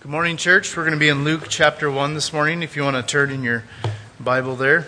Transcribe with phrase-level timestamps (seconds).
[0.00, 0.74] Good morning, church.
[0.74, 3.30] We're going to be in Luke chapter 1 this morning, if you want to turn
[3.30, 3.64] in your
[4.18, 4.86] Bible there.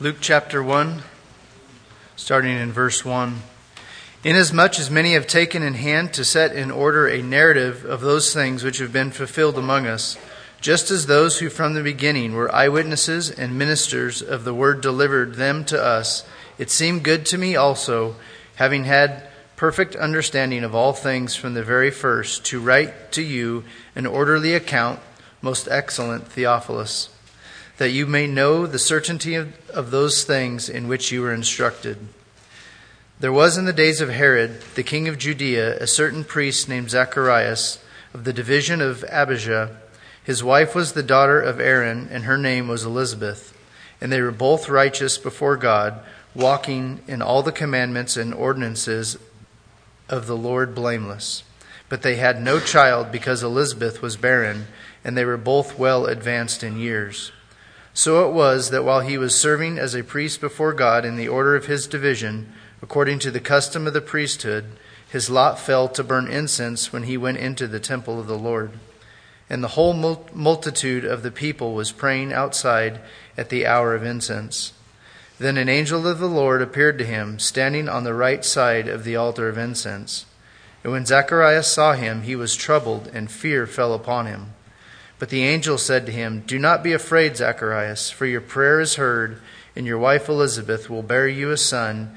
[0.00, 1.02] Luke chapter 1,
[2.16, 3.42] starting in verse 1.
[4.24, 8.34] Inasmuch as many have taken in hand to set in order a narrative of those
[8.34, 10.18] things which have been fulfilled among us,
[10.60, 15.36] just as those who from the beginning were eyewitnesses and ministers of the word delivered
[15.36, 16.26] them to us,
[16.58, 18.16] it seemed good to me also,
[18.56, 19.22] having had
[19.54, 23.62] perfect understanding of all things from the very first, to write to you
[23.94, 24.98] an orderly account,
[25.40, 27.08] most excellent Theophilus,
[27.76, 31.98] that you may know the certainty of, of those things in which you were instructed
[33.20, 36.90] there was in the days of Herod, the king of Judea, a certain priest named
[36.90, 37.82] Zacharias
[38.14, 39.76] of the division of Abijah.
[40.22, 43.56] His wife was the daughter of Aaron, and her name was Elizabeth.
[44.00, 45.98] And they were both righteous before God,
[46.32, 49.18] walking in all the commandments and ordinances
[50.08, 51.42] of the Lord blameless.
[51.88, 54.68] But they had no child because Elizabeth was barren,
[55.02, 57.32] and they were both well advanced in years.
[57.92, 61.26] So it was that while he was serving as a priest before God in the
[61.26, 64.64] order of his division, According to the custom of the priesthood,
[65.08, 68.72] his lot fell to burn incense when he went into the temple of the Lord.
[69.50, 69.94] And the whole
[70.34, 73.00] multitude of the people was praying outside
[73.36, 74.74] at the hour of incense.
[75.38, 79.04] Then an angel of the Lord appeared to him, standing on the right side of
[79.04, 80.26] the altar of incense.
[80.84, 84.52] And when Zacharias saw him, he was troubled, and fear fell upon him.
[85.18, 88.96] But the angel said to him, Do not be afraid, Zacharias, for your prayer is
[88.96, 89.40] heard,
[89.74, 92.16] and your wife Elizabeth will bear you a son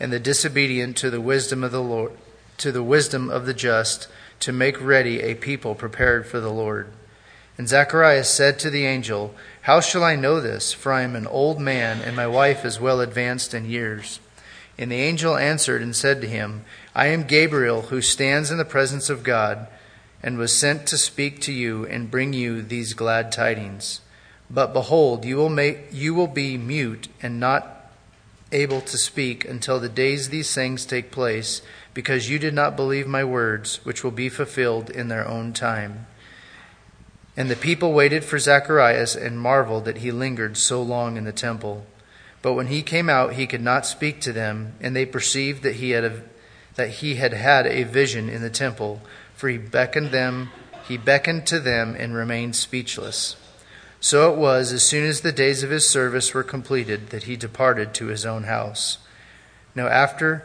[0.00, 2.12] and the disobedient to the wisdom of the Lord,
[2.58, 4.08] to the wisdom of the just,
[4.40, 6.88] to make ready a people prepared for the Lord.
[7.56, 10.72] And Zacharias said to the angel, How shall I know this?
[10.72, 14.20] For I am an old man, and my wife is well advanced in years.
[14.78, 16.64] And the angel answered and said to him,
[16.94, 19.66] I am Gabriel, who stands in the presence of God,
[20.22, 24.02] and was sent to speak to you and bring you these glad tidings.
[24.48, 27.77] But behold, you will, make, you will be mute and not
[28.52, 31.62] able to speak until the days these things take place,
[31.94, 36.06] because you did not believe my words, which will be fulfilled in their own time.
[37.36, 41.32] And the people waited for Zacharias and marveled that he lingered so long in the
[41.32, 41.86] temple.
[42.42, 45.76] But when he came out, he could not speak to them, and they perceived that
[45.76, 46.22] he had a,
[46.74, 49.02] that he had had a vision in the temple,
[49.34, 50.50] for he beckoned them,
[50.86, 53.36] he beckoned to them and remained speechless.
[54.00, 57.36] So it was, as soon as the days of his service were completed, that he
[57.36, 58.98] departed to his own house.
[59.74, 60.44] Now, after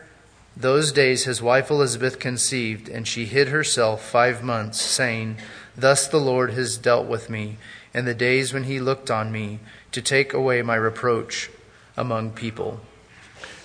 [0.58, 5.38] those days, his wife Elizabeth conceived, and she hid herself five months, saying,
[5.76, 7.58] Thus the Lord has dealt with me
[7.94, 9.60] in the days when he looked on me
[9.92, 11.50] to take away my reproach
[11.96, 12.82] among people.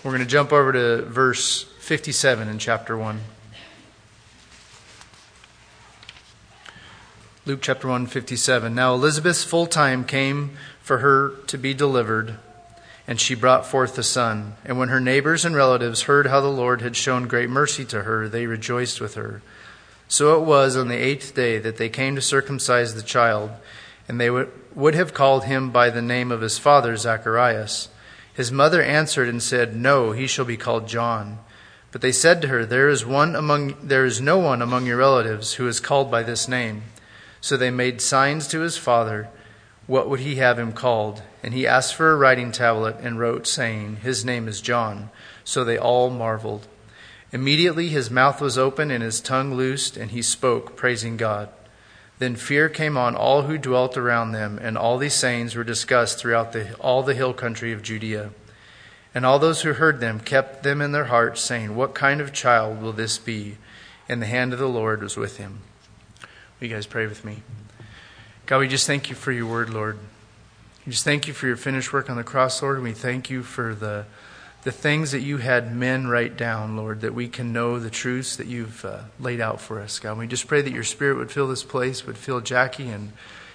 [0.04, 3.20] We're going to jump over to verse 57 in chapter 1.
[7.48, 8.74] Luke chapter 157.
[8.74, 10.50] Now Elizabeth's full time came
[10.82, 12.36] for her to be delivered,
[13.06, 14.56] and she brought forth a son.
[14.66, 18.02] And when her neighbors and relatives heard how the Lord had shown great mercy to
[18.02, 19.40] her, they rejoiced with her.
[20.08, 23.50] So it was on the eighth day that they came to circumcise the child,
[24.06, 27.88] and they would have called him by the name of his father, Zacharias.
[28.34, 31.38] His mother answered and said, No, he shall be called John.
[31.92, 34.98] But they said to her, There is one among there is no one among your
[34.98, 36.82] relatives who is called by this name.
[37.40, 39.28] So they made signs to his father,
[39.86, 41.22] what would he have him called?
[41.42, 45.10] And he asked for a writing tablet and wrote, saying, His name is John.
[45.44, 46.66] So they all marveled.
[47.32, 51.48] Immediately his mouth was open and his tongue loosed, and he spoke, praising God.
[52.18, 56.18] Then fear came on all who dwelt around them, and all these sayings were discussed
[56.18, 58.30] throughout the, all the hill country of Judea.
[59.14, 62.32] And all those who heard them kept them in their hearts, saying, What kind of
[62.32, 63.56] child will this be?
[64.08, 65.60] And the hand of the Lord was with him.
[66.60, 67.36] You guys pray with me?
[68.46, 69.96] God, we just thank you for your word, Lord.
[70.84, 72.82] We just thank you for your finished work on the cross, Lord.
[72.82, 74.06] We thank you for the,
[74.64, 78.34] the things that you had men write down, Lord, that we can know the truths
[78.34, 80.18] that you've uh, laid out for us, God.
[80.18, 83.12] We just pray that your spirit would fill this place, would fill Jackie and,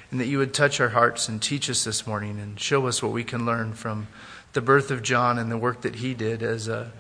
[0.10, 3.04] and that you would touch our hearts and teach us this morning and show us
[3.04, 4.08] what we can learn from
[4.54, 6.94] the birth of John and the work that he did as a,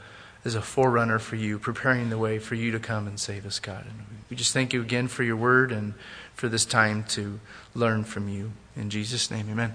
[0.45, 3.59] as a forerunner for you, preparing the way for you to come and save us,
[3.59, 3.85] God.
[3.85, 5.93] And we just thank you again for your word and
[6.33, 7.39] for this time to
[7.73, 8.51] learn from you.
[8.75, 9.73] In Jesus' name, amen.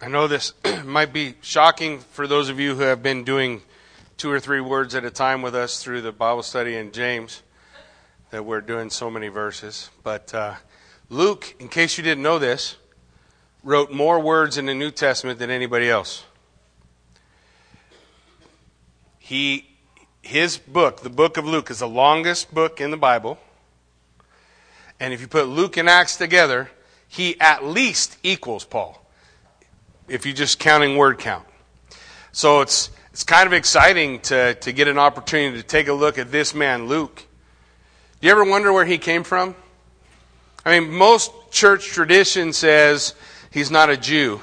[0.00, 3.62] I know this might be shocking for those of you who have been doing
[4.16, 7.42] two or three words at a time with us through the Bible study in James
[8.30, 9.90] that we're doing so many verses.
[10.02, 10.54] But uh,
[11.08, 12.76] Luke, in case you didn't know this,
[13.62, 16.24] wrote more words in the New Testament than anybody else.
[19.18, 19.66] He,
[20.22, 23.38] his book, the book of Luke, is the longest book in the Bible.
[25.00, 26.70] And if you put Luke and Acts together,
[27.06, 29.04] he at least equals Paul
[30.08, 31.46] if you're just counting word count.
[32.32, 36.18] So it's, it's kind of exciting to, to get an opportunity to take a look
[36.18, 37.24] at this man, Luke.
[38.20, 39.54] Do you ever wonder where he came from?
[40.64, 43.14] I mean, most church tradition says
[43.52, 44.40] he's not a Jew.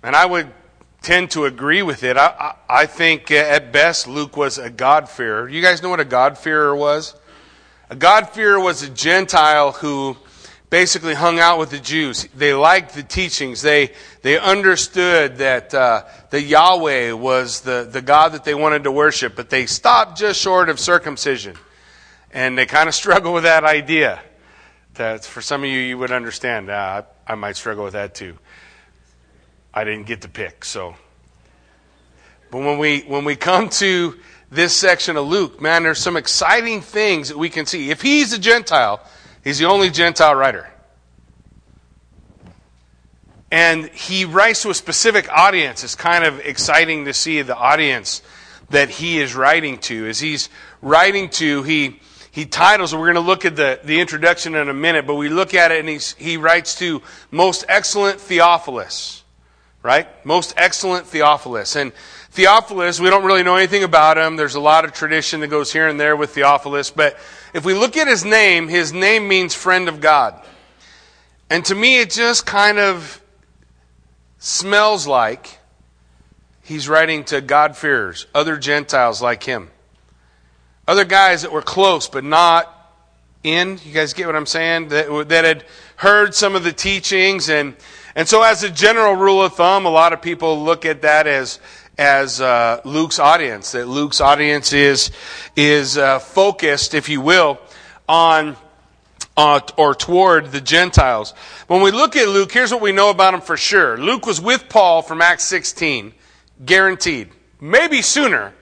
[0.00, 0.48] And I would
[1.02, 2.16] tend to agree with it.
[2.16, 5.48] I, I, I think at best Luke was a God-fearer.
[5.48, 7.16] You guys know what a God-fearer was?
[7.90, 10.16] A God-fearer was a Gentile who
[10.70, 12.28] basically hung out with the Jews.
[12.36, 13.60] They liked the teachings.
[13.60, 13.92] They,
[14.22, 19.34] they understood that, uh, the Yahweh was the, the God that they wanted to worship,
[19.34, 21.56] but they stopped just short of circumcision.
[22.32, 24.20] And they kind of struggle with that idea.
[24.94, 26.70] That for some of you, you would understand.
[26.70, 28.38] Uh, I, I might struggle with that too.
[29.72, 30.96] I didn't get to pick, so.
[32.50, 34.18] But when we, when we come to
[34.50, 37.90] this section of Luke, man, there's some exciting things that we can see.
[37.90, 39.02] If he's a Gentile,
[39.48, 40.68] He's the only Gentile writer.
[43.50, 45.82] And he writes to a specific audience.
[45.82, 48.20] It's kind of exciting to see the audience
[48.68, 50.06] that he is writing to.
[50.06, 50.50] As he's
[50.82, 51.98] writing to, he,
[52.38, 55.28] he titles, we're going to look at the, the introduction in a minute, but we
[55.28, 57.02] look at it and he's, he writes to
[57.32, 59.24] Most Excellent Theophilus,
[59.82, 60.06] right?
[60.24, 61.74] Most Excellent Theophilus.
[61.74, 61.92] And
[62.30, 64.36] Theophilus, we don't really know anything about him.
[64.36, 67.18] There's a lot of tradition that goes here and there with Theophilus, but
[67.54, 70.40] if we look at his name, his name means friend of God.
[71.50, 73.20] And to me, it just kind of
[74.38, 75.58] smells like
[76.62, 79.72] he's writing to God-fearers, other Gentiles like him.
[80.88, 82.74] Other guys that were close but not
[83.44, 83.78] in.
[83.84, 84.88] You guys get what I'm saying?
[84.88, 85.64] That, that had
[85.96, 87.50] heard some of the teachings.
[87.50, 87.76] And,
[88.14, 91.26] and so, as a general rule of thumb, a lot of people look at that
[91.26, 91.60] as,
[91.98, 93.72] as uh, Luke's audience.
[93.72, 95.10] That Luke's audience is
[95.56, 97.58] is uh, focused, if you will,
[98.08, 98.56] on
[99.36, 101.34] uh, or toward the Gentiles.
[101.66, 103.98] When we look at Luke, here's what we know about him for sure.
[103.98, 106.14] Luke was with Paul from Acts 16,
[106.64, 107.28] guaranteed.
[107.60, 108.54] Maybe sooner,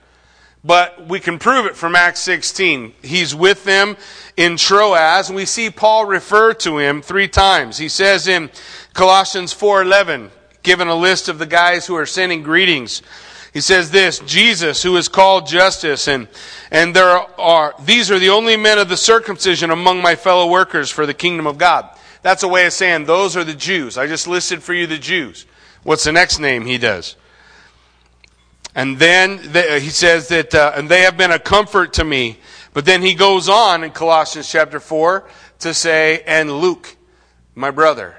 [0.66, 2.94] but we can prove it from Acts 16.
[3.02, 3.96] He's with them
[4.36, 7.78] in Troas, and we see Paul refer to him three times.
[7.78, 8.50] He says in
[8.92, 10.30] Colossians 4:11,
[10.62, 13.02] given a list of the guys who are sending greetings
[13.56, 16.28] he says this, Jesus, who is called Justus, and,
[16.70, 20.90] and there are, these are the only men of the circumcision among my fellow workers
[20.90, 21.88] for the kingdom of God.
[22.20, 23.96] That's a way of saying those are the Jews.
[23.96, 25.46] I just listed for you the Jews.
[25.84, 27.16] What's the next name he does?
[28.76, 32.38] And then the, he says that, uh, and they have been a comfort to me.
[32.74, 35.26] But then he goes on in Colossians chapter 4
[35.60, 36.94] to say, and Luke,
[37.54, 38.14] my brother.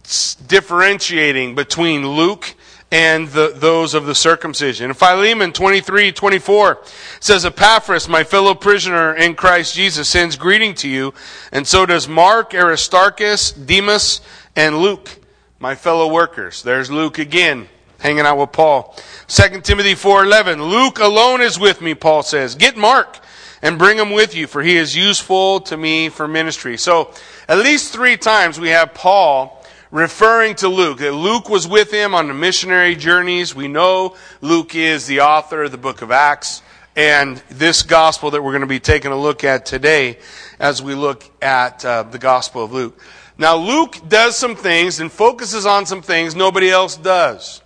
[0.00, 2.54] It's differentiating between Luke
[2.90, 4.90] and the, those of the circumcision.
[4.90, 6.78] In Philemon 23, 24
[7.20, 11.12] says, Epaphras, my fellow prisoner in Christ Jesus, sends greeting to you,
[11.52, 14.22] and so does Mark, Aristarchus, Demas,
[14.56, 15.10] and Luke,
[15.58, 16.62] my fellow workers.
[16.62, 17.68] There's Luke again,
[18.02, 18.94] hanging out with Paul.
[19.28, 22.56] 2 Timothy 4.11, Luke alone is with me, Paul says.
[22.56, 23.20] Get Mark
[23.62, 26.76] and bring him with you, for he is useful to me for ministry.
[26.76, 27.14] So,
[27.48, 32.14] at least three times we have Paul referring to Luke, that Luke was with him
[32.14, 33.54] on the missionary journeys.
[33.54, 36.62] We know Luke is the author of the book of Acts
[36.96, 40.18] and this gospel that we're going to be taking a look at today
[40.58, 42.98] as we look at uh, the gospel of Luke.
[43.38, 47.62] Now, Luke does some things and focuses on some things nobody else does.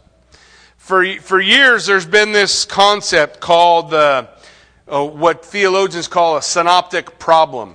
[0.86, 4.28] For, for years, there's been this concept called the,
[4.86, 7.74] uh, what theologians call a synoptic problem.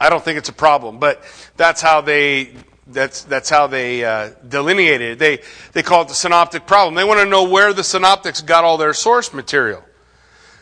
[0.00, 1.22] I don't think it's a problem, but
[1.56, 2.50] that's how they
[2.88, 5.18] that's, that's how they uh, delineated it.
[5.20, 5.38] They,
[5.72, 6.96] they call it the synoptic problem.
[6.96, 9.84] They want to know where the synoptics got all their source material.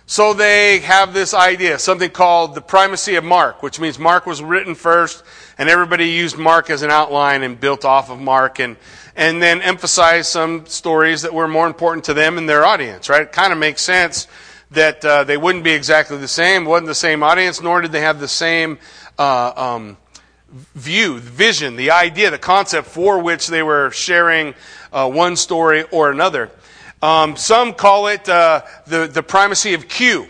[0.07, 4.43] So they have this idea, something called the primacy of Mark, which means Mark was
[4.43, 5.25] written first,
[5.57, 8.77] and everybody used Mark as an outline and built off of Mark, and,
[9.17, 13.23] and then emphasized some stories that were more important to them and their audience, right?
[13.23, 14.29] It kind of makes sense
[14.73, 18.03] that uh, they wouldn't be exactly the same, wasn't the same audience, nor did they
[18.03, 18.79] have the same
[19.19, 19.97] uh, um,
[20.75, 24.55] view, vision, the idea, the concept for which they were sharing
[24.93, 26.51] uh, one story or another.
[27.05, 30.27] Um, some call it uh, the, the primacy of Q.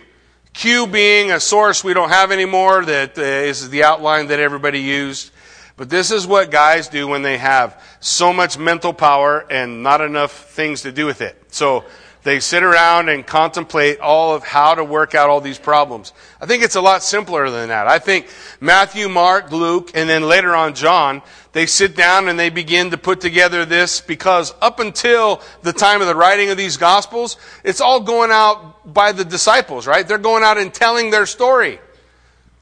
[0.52, 4.81] Q being a source we don't have anymore that uh, is the outline that everybody
[4.81, 5.31] used.
[5.76, 10.00] But this is what guys do when they have so much mental power and not
[10.00, 11.40] enough things to do with it.
[11.54, 11.85] So
[12.25, 16.12] they sit around and contemplate all of how to work out all these problems.
[16.40, 17.87] I think it's a lot simpler than that.
[17.87, 18.28] I think
[18.61, 22.99] Matthew, Mark, Luke, and then later on John, they sit down and they begin to
[22.99, 27.81] put together this because up until the time of the writing of these gospels, it's
[27.81, 30.09] all going out by the disciples, right?
[30.09, 31.78] They're going out and telling their story.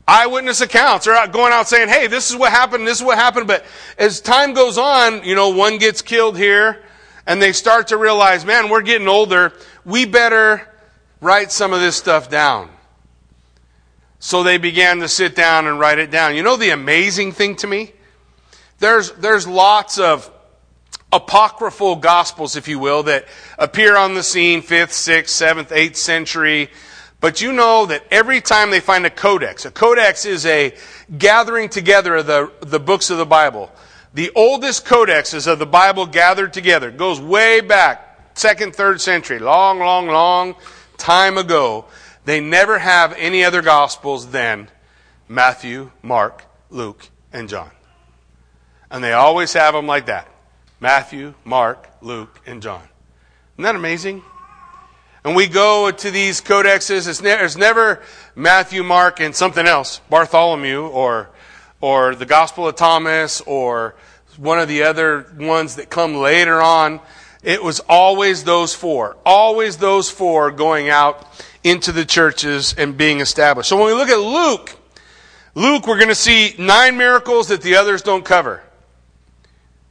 [0.08, 3.46] Eyewitness accounts are going out saying, hey, this is what happened, this is what happened.
[3.46, 3.64] But
[3.96, 6.82] as time goes on, you know, one gets killed here,
[7.26, 9.52] and they start to realize, man, we're getting older.
[9.84, 10.68] We better
[11.20, 12.68] write some of this stuff down.
[14.18, 16.36] So they began to sit down and write it down.
[16.36, 17.92] You know the amazing thing to me?
[18.78, 20.30] There's, there's lots of
[21.12, 23.26] apocryphal gospels, if you will, that
[23.58, 26.70] appear on the scene 5th, 6th, 7th, 8th century.
[27.20, 30.74] But you know that every time they find a codex, a codex is a
[31.16, 33.70] gathering together of the, the books of the Bible.
[34.14, 39.38] The oldest codexes of the Bible gathered together it goes way back, second, third century,
[39.38, 40.54] long, long, long
[40.98, 41.86] time ago.
[42.24, 44.68] They never have any other gospels than
[45.28, 47.70] Matthew, Mark, Luke, and John.
[48.90, 50.28] And they always have them like that
[50.78, 52.82] Matthew, Mark, Luke, and John.
[53.54, 54.22] Isn't that amazing?
[55.24, 57.08] And we go to these codexes.
[57.08, 58.02] It's, ne- it's never
[58.34, 61.30] Matthew, Mark, and something else, Bartholomew, or,
[61.82, 63.94] or the Gospel of Thomas, or
[64.38, 67.00] one of the other ones that come later on.
[67.42, 69.16] It was always those four.
[69.26, 71.26] Always those four going out
[71.64, 73.68] into the churches and being established.
[73.68, 74.78] So when we look at Luke,
[75.54, 78.62] Luke, we're going to see nine miracles that the others don't cover.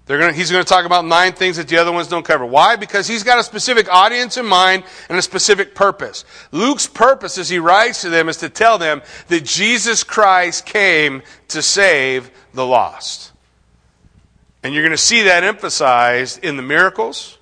[0.07, 2.45] Gonna, he's going to talk about nine things that the other ones don't cover.
[2.45, 2.75] Why?
[2.75, 6.25] Because he's got a specific audience in mind and a specific purpose.
[6.51, 11.21] Luke's purpose, as he writes to them, is to tell them that Jesus Christ came
[11.49, 13.31] to save the lost.
[14.63, 17.37] And you're going to see that emphasized in the miracles.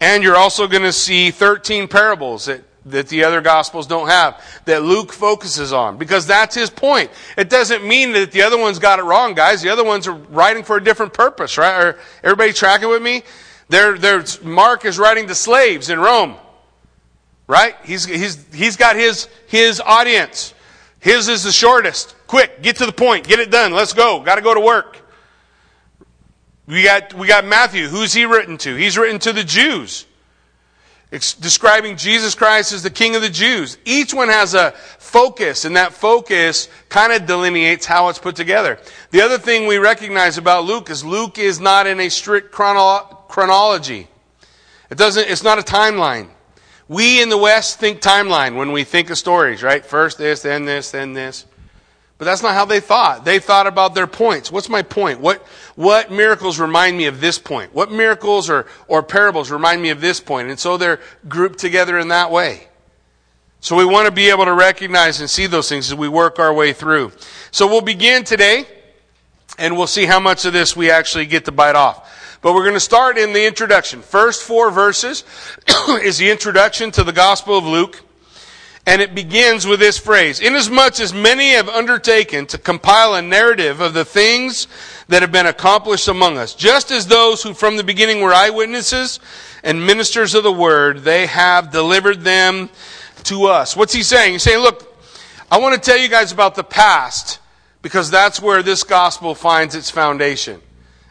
[0.00, 4.42] And you're also going to see 13 parables that that the other gospels don't have,
[4.64, 7.10] that Luke focuses on, because that's his point.
[7.36, 9.62] It doesn't mean that the other ones got it wrong, guys.
[9.62, 11.74] The other ones are writing for a different purpose, right?
[11.74, 13.22] Are everybody tracking with me?
[13.68, 16.36] They're, they're, Mark is writing to slaves in Rome,
[17.46, 17.76] right?
[17.84, 20.54] He's, he's, he's got his, his audience.
[21.00, 22.14] His is the shortest.
[22.26, 24.20] Quick, get to the point, get it done, let's go.
[24.20, 24.98] Got to go to work.
[26.66, 27.88] We got, we got Matthew.
[27.88, 28.74] Who's he written to?
[28.74, 30.04] He's written to the Jews.
[31.10, 33.78] Describing Jesus Christ as the King of the Jews.
[33.86, 38.78] Each one has a focus, and that focus kind of delineates how it's put together.
[39.10, 43.24] The other thing we recognize about Luke is Luke is not in a strict chrono-
[43.28, 44.08] chronology.
[44.90, 46.28] It doesn't, it's not a timeline.
[46.88, 49.84] We in the West think timeline when we think of stories, right?
[49.84, 51.46] First this, then this, then this.
[52.18, 53.24] But that's not how they thought.
[53.24, 54.50] They thought about their points.
[54.50, 55.20] What's my point?
[55.20, 55.40] What,
[55.76, 57.72] what miracles remind me of this point?
[57.72, 60.48] What miracles or, or parables remind me of this point?
[60.48, 62.66] And so they're grouped together in that way.
[63.60, 66.40] So we want to be able to recognize and see those things as we work
[66.40, 67.12] our way through.
[67.52, 68.66] So we'll begin today,
[69.56, 72.38] and we'll see how much of this we actually get to bite off.
[72.40, 74.02] But we're going to start in the introduction.
[74.02, 75.24] First four verses
[75.88, 78.02] is the introduction to the Gospel of Luke.
[78.88, 83.82] And it begins with this phrase Inasmuch as many have undertaken to compile a narrative
[83.82, 84.66] of the things
[85.08, 89.20] that have been accomplished among us, just as those who from the beginning were eyewitnesses
[89.62, 92.70] and ministers of the word, they have delivered them
[93.24, 93.76] to us.
[93.76, 94.32] What's he saying?
[94.32, 94.90] He's saying, Look,
[95.50, 97.40] I want to tell you guys about the past
[97.82, 100.62] because that's where this gospel finds its foundation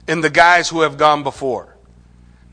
[0.08, 1.77] in the guys who have gone before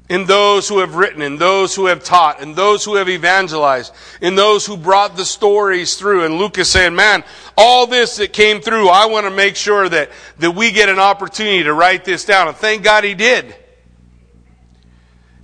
[0.09, 3.93] in those who have written, in those who have taught, in those who have evangelized,
[4.21, 6.25] in those who brought the stories through.
[6.25, 7.25] And Luke is saying, man,
[7.57, 10.99] all this that came through, I want to make sure that, that we get an
[10.99, 12.49] opportunity to write this down.
[12.49, 13.57] And thank God he did.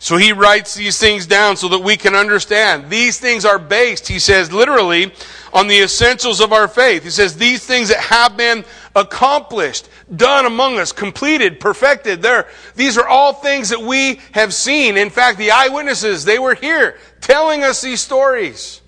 [0.02, 2.88] So he writes these things down so that we can understand.
[2.88, 5.12] These things are based, he says, literally,
[5.52, 7.02] on the essentials of our faith.
[7.04, 8.64] He says, these things that have been
[8.96, 12.22] accomplished, done among us, completed, perfected.
[12.22, 14.96] There, these are all things that we have seen.
[14.96, 18.80] In fact, the eyewitnesses, they were here telling us these stories.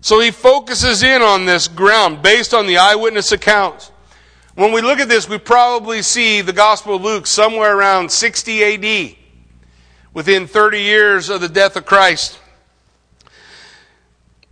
[0.00, 3.90] So he focuses in on this ground based on the eyewitness accounts.
[4.54, 8.64] When we look at this, we probably see the Gospel of Luke somewhere around 60
[8.64, 9.16] AD,
[10.14, 12.38] within 30 years of the death of Christ.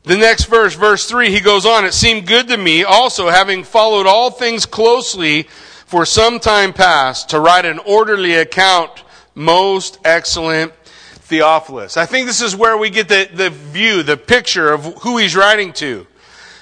[0.04, 3.64] The next verse, verse 3, he goes on, It seemed good to me also, having
[3.64, 5.48] followed all things closely
[5.86, 11.96] for some time past, to write an orderly account, most excellent Theophilus.
[11.96, 15.36] I think this is where we get the, the view, the picture of who he's
[15.36, 16.06] writing to.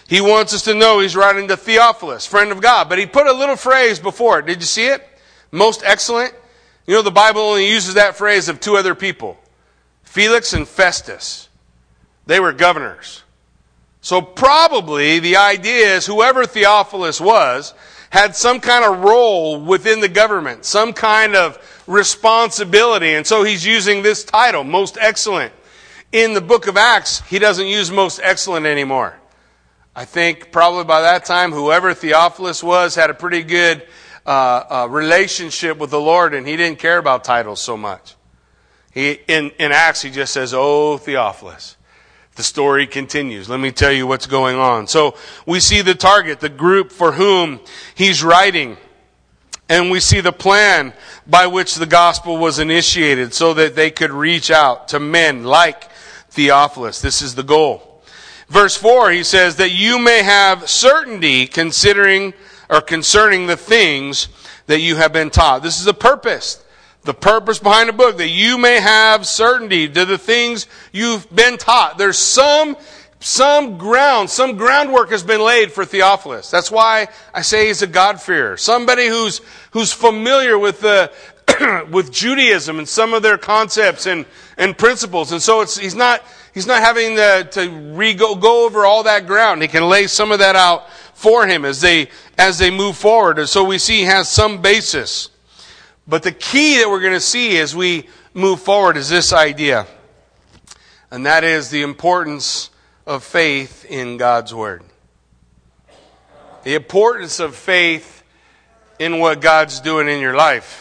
[0.06, 2.90] He wants us to know he's writing to Theophilus, friend of God.
[2.90, 4.46] But he put a little phrase before it.
[4.46, 5.02] Did you see it?
[5.50, 6.34] Most excellent.
[6.86, 9.38] You know, the Bible only uses that phrase of two other people
[10.02, 11.48] Felix and Festus.
[12.26, 13.22] They were governors.
[14.02, 17.72] So probably the idea is whoever Theophilus was
[18.10, 23.14] had some kind of role within the government, some kind of responsibility.
[23.14, 25.52] And so he's using this title, most excellent.
[26.12, 29.16] In the book of Acts, he doesn't use most excellent anymore.
[29.96, 33.86] I think probably by that time, whoever Theophilus was had a pretty good
[34.26, 38.14] uh, uh, relationship with the Lord, and he didn't care about titles so much.
[38.92, 41.76] He, in, in Acts, he just says, Oh, Theophilus
[42.36, 43.48] the story continues.
[43.48, 44.86] Let me tell you what's going on.
[44.86, 47.60] So we see the target, the group for whom
[47.94, 48.76] he's writing,
[49.68, 50.92] and we see the plan
[51.26, 55.90] by which the gospel was initiated so that they could reach out to men like
[56.30, 57.00] Theophilus.
[57.00, 58.02] This is the goal.
[58.48, 62.34] Verse 4, he says that you may have certainty considering
[62.68, 64.28] or concerning the things
[64.66, 65.62] that you have been taught.
[65.62, 66.63] This is the purpose
[67.04, 71.58] the purpose behind the book, that you may have certainty to the things you've been
[71.58, 71.98] taught.
[71.98, 72.76] There's some,
[73.20, 76.50] some ground, some groundwork has been laid for Theophilus.
[76.50, 78.56] That's why I say he's a God-fearer.
[78.56, 79.42] Somebody who's,
[79.72, 81.12] who's familiar with the,
[81.90, 84.24] with Judaism and some of their concepts and,
[84.56, 85.32] and principles.
[85.32, 86.22] And so it's, he's not,
[86.54, 89.60] he's not having to, to re go, go over all that ground.
[89.60, 92.08] He can lay some of that out for him as they,
[92.38, 93.38] as they move forward.
[93.38, 95.28] And so we see he has some basis.
[96.06, 99.86] But the key that we're going to see as we move forward is this idea,
[101.10, 102.70] and that is the importance
[103.06, 104.82] of faith in God's Word.
[106.64, 108.22] The importance of faith
[108.98, 110.80] in what God's doing in your life.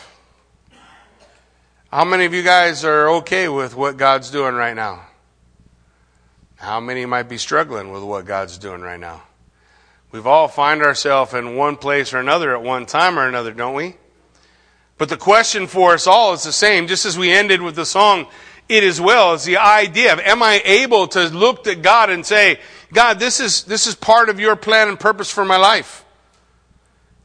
[1.91, 5.05] How many of you guys are okay with what God's doing right now?
[6.55, 9.23] How many might be struggling with what God's doing right now?
[10.11, 13.73] We've all find ourselves in one place or another at one time or another, don't
[13.73, 13.95] we?
[15.03, 17.85] But the question for us all is the same, just as we ended with the
[17.85, 18.25] song,
[18.69, 22.25] It Is well, is the idea of, am I able to look to God and
[22.25, 22.61] say,
[22.93, 26.05] God, this is, this is part of your plan and purpose for my life?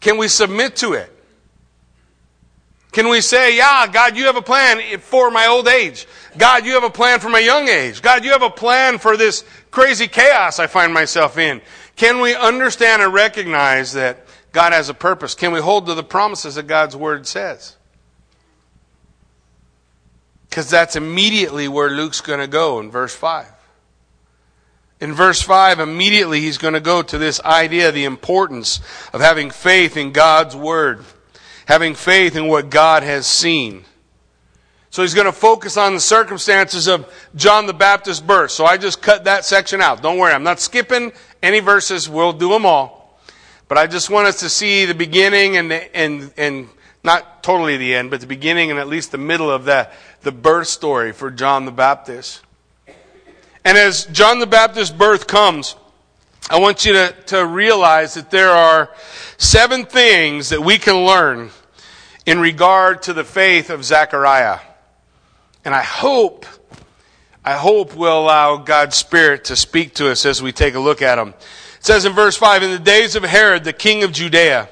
[0.00, 1.08] Can we submit to it?
[2.90, 6.08] Can we say, yeah, God, you have a plan for my old age.
[6.36, 8.02] God, you have a plan for my young age.
[8.02, 11.60] God, you have a plan for this crazy chaos I find myself in.
[11.94, 15.34] Can we understand and recognize that God has a purpose.
[15.34, 17.76] Can we hold to the promises that God's Word says?
[20.48, 23.46] Because that's immediately where Luke's going to go in verse 5.
[25.00, 28.80] In verse 5, immediately he's going to go to this idea, the importance
[29.12, 31.04] of having faith in God's Word,
[31.66, 33.84] having faith in what God has seen.
[34.90, 38.50] So he's going to focus on the circumstances of John the Baptist's birth.
[38.50, 40.02] So I just cut that section out.
[40.02, 42.08] Don't worry, I'm not skipping any verses.
[42.08, 42.97] We'll do them all.
[43.68, 46.68] But I just want us to see the beginning and, and, and
[47.04, 49.88] not totally the end, but the beginning and at least the middle of the,
[50.22, 52.40] the birth story for John the Baptist.
[53.64, 55.76] And as John the Baptist's birth comes,
[56.50, 58.90] I want you to, to realize that there are
[59.36, 61.50] seven things that we can learn
[62.24, 64.58] in regard to the faith of Zechariah.
[65.64, 66.46] And I hope,
[67.48, 71.00] I hope we'll allow God's Spirit to speak to us as we take a look
[71.00, 71.28] at them.
[71.30, 74.68] It says in verse 5 In the days of Herod, the king of Judea,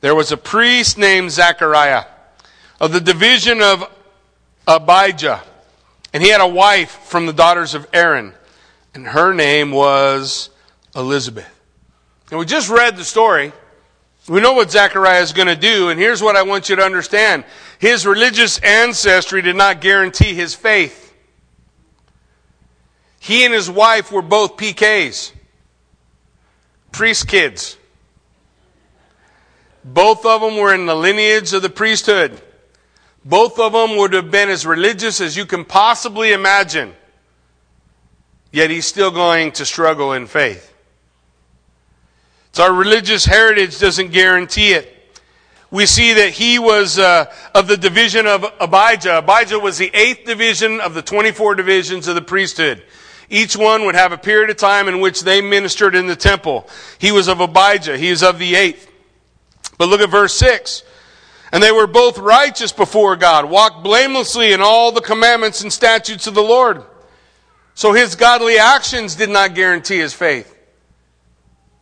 [0.00, 2.06] there was a priest named Zechariah
[2.80, 3.88] of the division of
[4.66, 5.40] Abijah.
[6.12, 8.34] And he had a wife from the daughters of Aaron,
[8.92, 10.50] and her name was
[10.96, 11.48] Elizabeth.
[12.32, 13.52] And we just read the story.
[14.28, 16.82] We know what Zechariah is going to do, and here's what I want you to
[16.82, 17.44] understand.
[17.78, 21.09] His religious ancestry did not guarantee his faith.
[23.20, 25.32] He and his wife were both PKs
[26.90, 27.76] priest kids.
[29.84, 32.40] Both of them were in the lineage of the priesthood.
[33.24, 36.94] Both of them would have been as religious as you can possibly imagine.
[38.52, 40.74] Yet he's still going to struggle in faith.
[42.52, 44.96] So our religious heritage doesn't guarantee it.
[45.70, 49.18] We see that he was uh, of the division of Abijah.
[49.18, 52.82] Abijah was the eighth division of the 24 divisions of the priesthood.
[53.30, 56.68] Each one would have a period of time in which they ministered in the temple.
[56.98, 57.96] He was of Abijah.
[57.96, 58.90] He is of the eighth.
[59.78, 60.82] But look at verse 6.
[61.52, 66.26] And they were both righteous before God, walked blamelessly in all the commandments and statutes
[66.26, 66.82] of the Lord.
[67.74, 70.56] So his godly actions did not guarantee his faith.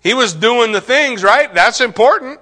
[0.03, 1.53] He was doing the things, right?
[1.53, 2.41] That's important.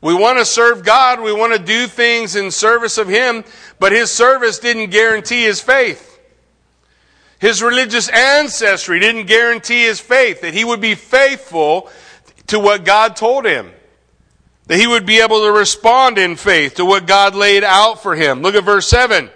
[0.00, 1.20] We want to serve God.
[1.20, 3.44] We want to do things in service of Him,
[3.78, 6.09] but His service didn't guarantee His faith.
[7.40, 11.90] His religious ancestry didn't guarantee His faith, that He would be faithful
[12.48, 13.72] to what God told Him.
[14.66, 18.14] That He would be able to respond in faith to what God laid out for
[18.14, 18.42] Him.
[18.42, 19.30] Look at verse 7.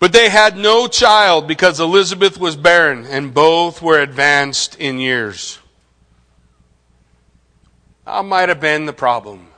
[0.00, 5.60] But they had no child because Elizabeth was barren, and both were advanced in years.
[8.04, 9.51] I might have been the problem.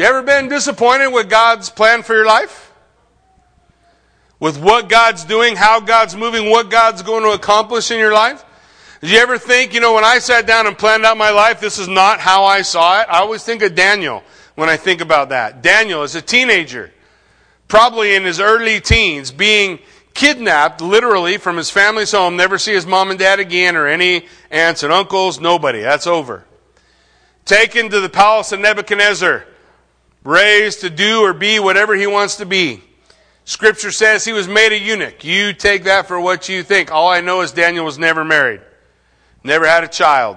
[0.00, 2.72] You ever been disappointed with God's plan for your life?
[4.38, 8.42] With what God's doing, how God's moving, what God's going to accomplish in your life?
[9.02, 11.60] Did you ever think, you know, when I sat down and planned out my life,
[11.60, 13.08] this is not how I saw it?
[13.10, 14.22] I always think of Daniel
[14.54, 15.60] when I think about that.
[15.60, 16.90] Daniel is a teenager,
[17.68, 19.80] probably in his early teens, being
[20.14, 24.24] kidnapped literally from his family's home, never see his mom and dad again or any
[24.50, 25.82] aunts and uncles, nobody.
[25.82, 26.46] That's over.
[27.44, 29.44] Taken to the palace of Nebuchadnezzar,
[30.24, 32.82] raised to do or be whatever he wants to be.
[33.44, 35.24] Scripture says he was made a eunuch.
[35.24, 36.92] You take that for what you think.
[36.92, 38.60] All I know is Daniel was never married,
[39.42, 40.36] never had a child,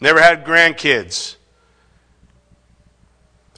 [0.00, 1.36] never had grandkids.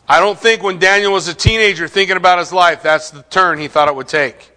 [0.09, 3.59] I don't think when Daniel was a teenager thinking about his life, that's the turn
[3.59, 4.51] he thought it would take.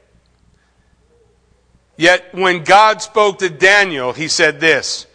[1.97, 5.07] Yet when God spoke to Daniel, he said this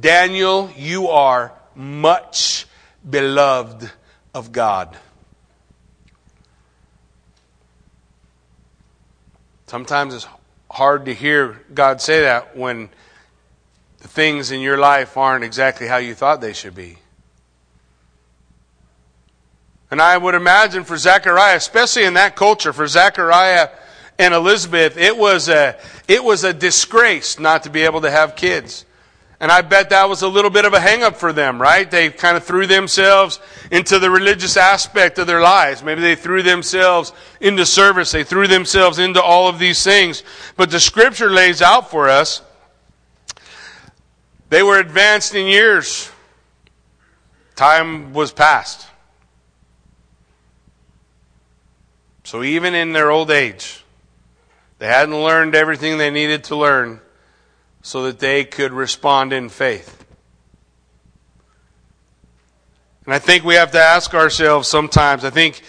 [0.00, 2.66] Daniel, you are much
[3.08, 3.90] beloved
[4.36, 4.98] of God.
[9.66, 10.26] Sometimes it's
[10.70, 12.90] hard to hear God say that when
[14.00, 16.98] the things in your life aren't exactly how you thought they should be.
[19.90, 23.70] And I would imagine for Zechariah, especially in that culture, for Zechariah,
[24.18, 28.36] and Elizabeth, it was a, it was a disgrace not to be able to have
[28.36, 28.84] kids.
[29.38, 31.90] And I bet that was a little bit of a hangup for them, right?
[31.90, 33.38] They kind of threw themselves
[33.70, 35.82] into the religious aspect of their lives.
[35.82, 38.12] Maybe they threw themselves into service.
[38.12, 40.22] They threw themselves into all of these things.
[40.56, 42.40] But the scripture lays out for us,
[44.48, 46.10] they were advanced in years.
[47.56, 48.86] Time was past.
[52.24, 53.84] So even in their old age,
[54.78, 57.00] they hadn't learned everything they needed to learn
[57.86, 60.04] so that they could respond in faith.
[63.04, 65.62] And I think we have to ask ourselves sometimes, I think,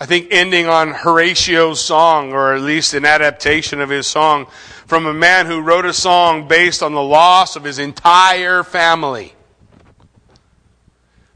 [0.00, 4.46] I think ending on Horatio's song, or at least an adaptation of his song,
[4.86, 9.34] from a man who wrote a song based on the loss of his entire family,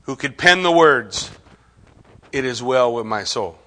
[0.03, 1.33] who could pen the words,
[2.31, 3.59] It is well with my soul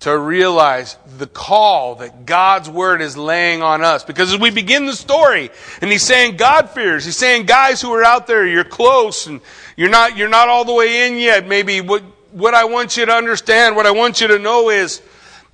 [0.00, 4.04] to realize the call that God's word is laying on us.
[4.04, 7.92] Because as we begin the story, and he's saying God fears, he's saying guys who
[7.92, 9.40] are out there, you're close and
[9.76, 11.48] you're not, you're not all the way in yet.
[11.48, 15.02] Maybe what, what I want you to understand, what I want you to know is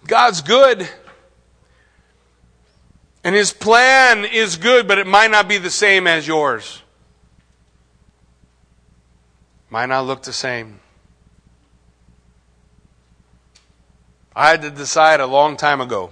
[0.06, 0.86] God's good.
[3.22, 6.82] And his plan is good, but it might not be the same as yours.
[9.70, 10.80] Might not look the same.
[14.36, 16.10] I had to decide a long time ago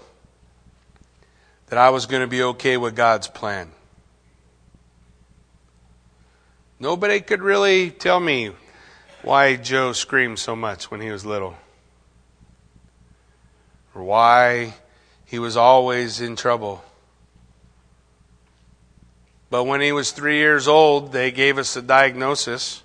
[1.67, 3.71] that I was going to be okay with God's plan.
[6.79, 8.53] Nobody could really tell me
[9.23, 11.57] why Joe screamed so much when he was little,
[13.95, 14.75] or why
[15.25, 16.85] he was always in trouble.
[19.51, 22.83] But when he was three years old, they gave us a diagnosis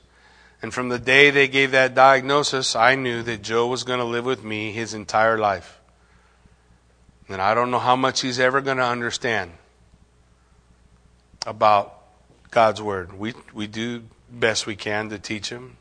[0.61, 4.05] and from the day they gave that diagnosis, I knew that Joe was going to
[4.05, 5.79] live with me his entire life.
[7.29, 9.51] And I don't know how much he's ever going to understand
[11.45, 11.93] about
[12.49, 13.17] God's Word.
[13.17, 15.77] We, we do best we can to teach him.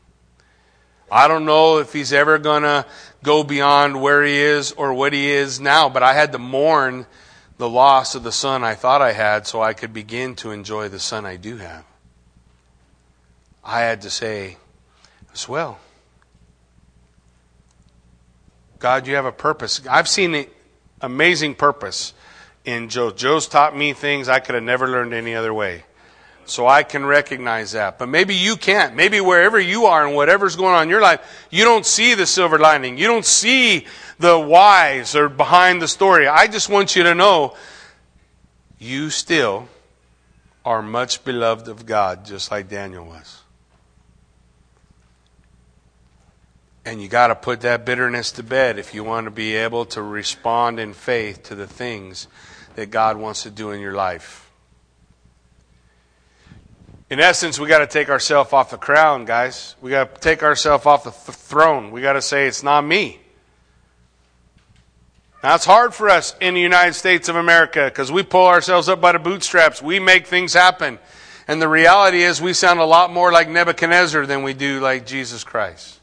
[1.09, 2.85] I don't know if he's ever going to
[3.23, 7.05] go beyond where he is or what he is now, but I had to mourn
[7.57, 10.89] the loss of the son I thought I had so I could begin to enjoy
[10.89, 11.85] the son I do have.
[13.63, 14.57] I had to say,
[15.37, 15.77] as well.
[18.79, 19.85] God, you have a purpose.
[19.87, 20.47] I've seen
[20.99, 22.13] amazing purpose
[22.65, 23.11] in Joe.
[23.11, 25.83] Joe's taught me things I could have never learned any other way.
[26.47, 27.99] so I can recognize that.
[27.99, 28.95] But maybe you can't.
[28.95, 31.19] Maybe wherever you are and whatever's going on in your life,
[31.51, 32.97] you don't see the silver lining.
[32.97, 33.85] You don't see
[34.17, 36.27] the whys or behind the story.
[36.27, 37.55] I just want you to know
[38.79, 39.67] you still
[40.65, 43.41] are much beloved of God, just like Daniel was.
[46.87, 49.83] And you got to put that bitterness to bed if you want to be able
[49.87, 52.29] to respond in faith to the things
[52.75, 54.49] that God wants to do in your life.
[57.09, 59.75] In essence, we got to take ourselves off the crown, guys.
[59.81, 61.91] We got to take ourselves off the th- throne.
[61.91, 63.19] We got to say, it's not me.
[65.43, 68.87] Now, it's hard for us in the United States of America because we pull ourselves
[68.87, 69.81] up by the bootstraps.
[69.81, 70.99] We make things happen.
[71.49, 75.05] And the reality is, we sound a lot more like Nebuchadnezzar than we do like
[75.05, 75.96] Jesus Christ.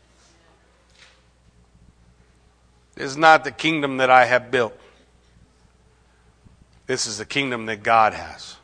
[2.95, 4.79] This is not the kingdom that I have built.
[6.87, 8.57] This is the kingdom that God has.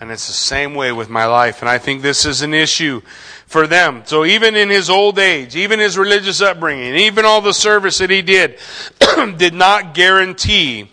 [0.00, 1.60] And it's the same way with my life.
[1.60, 3.02] And I think this is an issue
[3.46, 4.02] for them.
[4.06, 8.08] So even in his old age, even his religious upbringing, even all the service that
[8.08, 8.58] he did,
[9.36, 10.90] did not guarantee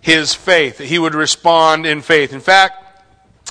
[0.00, 2.32] his faith, that he would respond in faith.
[2.32, 3.04] In fact,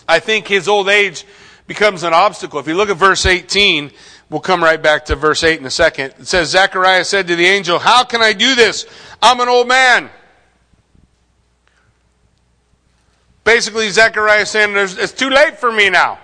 [0.07, 1.23] I think his old age
[1.67, 2.59] becomes an obstacle.
[2.59, 3.91] If you look at verse 18,
[4.29, 6.13] We'll come right back to verse 8 in a second.
[6.19, 8.85] It says, Zechariah said to the angel, How can I do this?
[9.21, 10.09] I'm an old man.
[13.43, 16.19] Basically, Zechariah saying, It's too late for me now.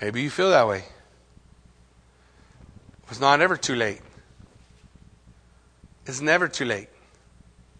[0.00, 0.84] Maybe you feel that way.
[3.10, 4.00] It's not ever too late.
[6.06, 6.88] It's never too late.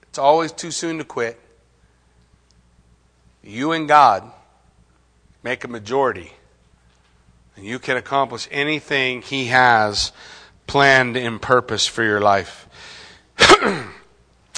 [0.05, 1.41] It's always too soon to quit.
[3.43, 4.31] You and God
[5.43, 6.33] make a majority
[7.57, 10.13] and you can accomplish anything He has
[10.67, 12.69] planned in purpose for your life.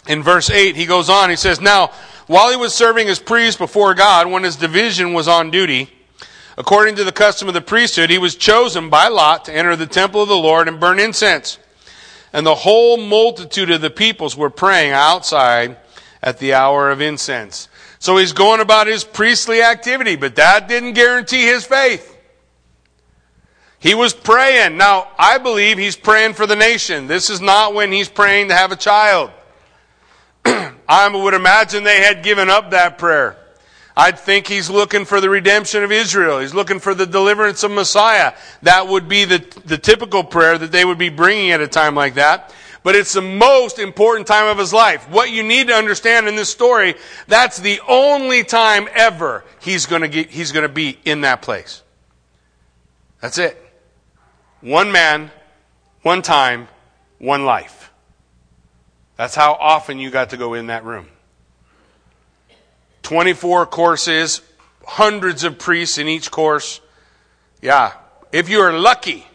[0.08, 1.92] in verse 8, he goes on, he says, Now,
[2.26, 5.90] while he was serving as priest before God, when his division was on duty,
[6.56, 9.86] according to the custom of the priesthood, he was chosen by lot to enter the
[9.86, 11.58] temple of the Lord and burn incense.
[12.32, 15.76] And the whole multitude of the peoples were praying outside
[16.22, 17.68] at the hour of incense.
[17.98, 22.15] So he's going about his priestly activity, but that didn't guarantee his faith.
[23.86, 24.76] He was praying.
[24.76, 27.06] Now, I believe he's praying for the nation.
[27.06, 29.30] This is not when he's praying to have a child.
[30.44, 33.36] I would imagine they had given up that prayer.
[33.96, 36.40] I'd think he's looking for the redemption of Israel.
[36.40, 38.34] He's looking for the deliverance of Messiah.
[38.62, 41.94] That would be the, the typical prayer that they would be bringing at a time
[41.94, 42.52] like that.
[42.82, 45.08] But it's the most important time of his life.
[45.10, 46.96] What you need to understand in this story,
[47.28, 51.40] that's the only time ever he's going to get, he's going to be in that
[51.40, 51.84] place.
[53.20, 53.62] That's it.
[54.60, 55.30] One man,
[56.02, 56.68] one time,
[57.18, 57.90] one life.
[59.16, 61.08] That's how often you got to go in that room.
[63.02, 64.40] 24 courses,
[64.84, 66.80] hundreds of priests in each course.
[67.62, 67.92] Yeah.
[68.32, 69.26] If you are lucky,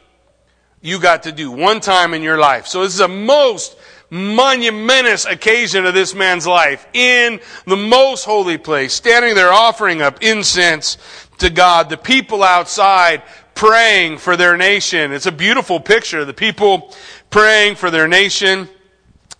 [0.82, 2.68] you got to do one time in your life.
[2.68, 3.78] So this is the most
[4.10, 10.22] monumentous occasion of this man's life in the most holy place, standing there offering up
[10.22, 10.98] incense
[11.38, 11.90] to God.
[11.90, 13.24] The people outside
[13.56, 15.12] praying for their nation.
[15.12, 16.26] It's a beautiful picture.
[16.26, 16.94] The people
[17.30, 18.70] praying for their nation.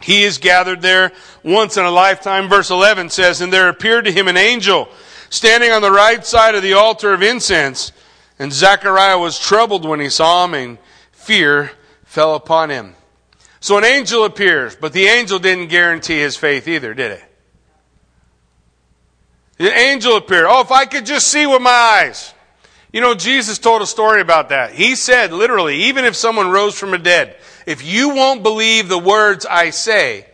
[0.02, 1.12] He is gathered there
[1.44, 2.50] once in a lifetime.
[2.50, 4.90] Verse 11 says, And there appeared to him an angel
[5.30, 7.92] standing on the right side of the altar of incense.
[8.38, 10.78] And Zechariah was troubled when he saw him, and
[11.12, 11.72] fear
[12.06, 12.96] fell upon him.
[13.60, 17.24] So an angel appears, but the angel didn't guarantee his faith either, did it?
[19.58, 20.48] The angel appeared.
[20.50, 22.34] Oh, if I could just see with my eyes.
[22.92, 24.74] You know, Jesus told a story about that.
[24.74, 28.98] He said, literally, even if someone rose from the dead, if you won't believe the
[28.98, 30.26] words I say,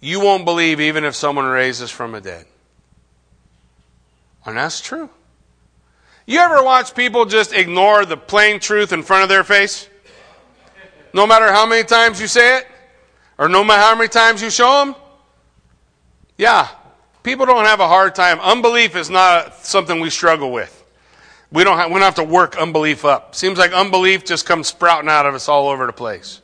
[0.00, 2.46] you won't believe even if someone raises from the dead.
[4.46, 5.10] And that's true.
[6.26, 9.88] You ever watch people just ignore the plain truth in front of their face?
[11.12, 12.66] No matter how many times you say it,
[13.38, 14.94] or no matter how many times you show them?
[16.38, 16.68] Yeah,
[17.22, 18.40] people don't have a hard time.
[18.40, 20.83] Unbelief is not something we struggle with.
[21.54, 23.36] We don't, have, we don't have to work unbelief up.
[23.36, 26.40] Seems like unbelief just comes sprouting out of us all over the place.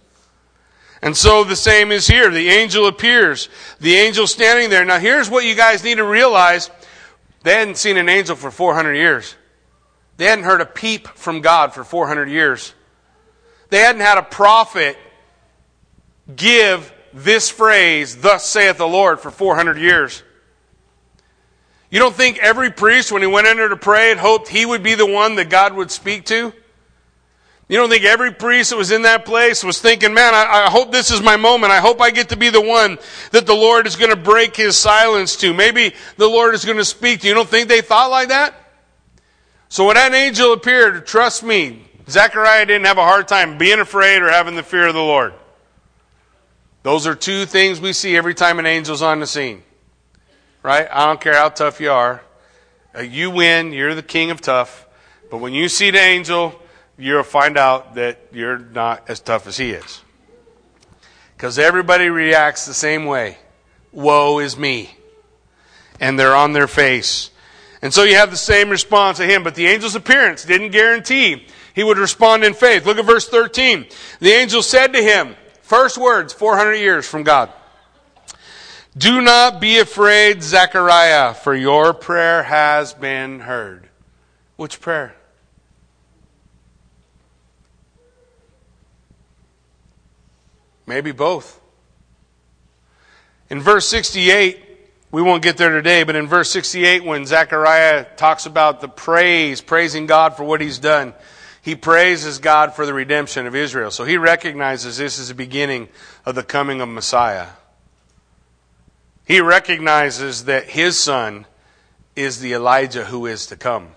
[1.03, 2.31] And so the same is here.
[2.31, 3.49] The angel appears.
[3.81, 4.85] The angel standing there.
[4.85, 6.71] Now here's what you guys need to realize.
[7.43, 9.35] They hadn't seen an angel for 400 years.
[10.17, 12.73] They hadn't heard a peep from God for 400 years.
[13.71, 14.97] They hadn't had a prophet
[16.37, 20.23] give this phrase, thus saith the Lord, for 400 years.
[21.91, 24.65] You don't think every priest, when he went in there to pray, had hoped he
[24.65, 26.53] would be the one that God would speak to?
[27.71, 30.71] You don't think every priest that was in that place was thinking, man, I, I,
[30.71, 31.73] hope this is my moment.
[31.73, 32.99] I hope I get to be the one
[33.31, 35.55] that the Lord is going to break his silence to.
[35.55, 37.29] Maybe the Lord is going to speak to.
[37.29, 38.55] You don't think they thought like that?
[39.69, 44.21] So when that angel appeared, trust me, Zechariah didn't have a hard time being afraid
[44.21, 45.33] or having the fear of the Lord.
[46.83, 49.63] Those are two things we see every time an angel's on the scene.
[50.63, 50.87] Right?
[50.91, 52.23] I don't care how tough you are.
[52.95, 53.73] Uh, you win.
[53.73, 54.87] You're the king of tough.
[55.31, 56.61] But when you see the angel,
[56.99, 60.03] you'll find out that you're not as tough as he is.
[61.37, 63.39] Because everybody reacts the same way.
[63.93, 64.91] Woe is me.
[65.99, 67.31] And they're on their face.
[67.83, 69.43] And so you have the same response to him.
[69.43, 72.85] But the angel's appearance didn't guarantee he would respond in faith.
[72.85, 73.87] Look at verse 13.
[74.21, 77.51] The angel said to him, first words, 400 years from God.
[78.97, 83.89] Do not be afraid, Zechariah, for your prayer has been heard.
[84.57, 85.15] Which prayer?
[90.87, 91.61] Maybe both.
[93.49, 94.61] In verse 68,
[95.13, 99.61] we won't get there today, but in verse 68, when Zechariah talks about the praise,
[99.61, 101.15] praising God for what he's done,
[101.63, 103.93] he praises God for the redemption of Israel.
[103.93, 105.89] So he recognizes this is the beginning
[106.27, 107.47] of the coming of Messiah.
[109.31, 111.47] He recognizes that his son
[112.17, 113.91] is the Elijah who is to come.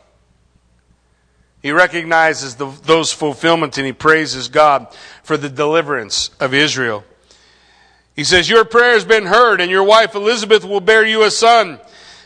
[1.60, 7.04] He recognizes the, those fulfillments and he praises God for the deliverance of Israel.
[8.16, 11.32] He says, Your prayer has been heard, and your wife Elizabeth will bear you a
[11.32, 11.80] son,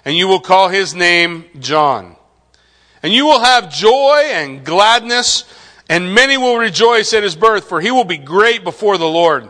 [0.03, 2.17] and you will call his name John.
[3.01, 5.45] And you will have joy and gladness,
[5.89, 9.49] and many will rejoice at his birth, for he will be great before the Lord.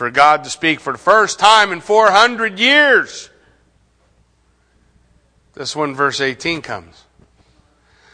[0.00, 3.28] for God to speak for the first time in 400 years.
[5.52, 7.04] This when verse 18 comes.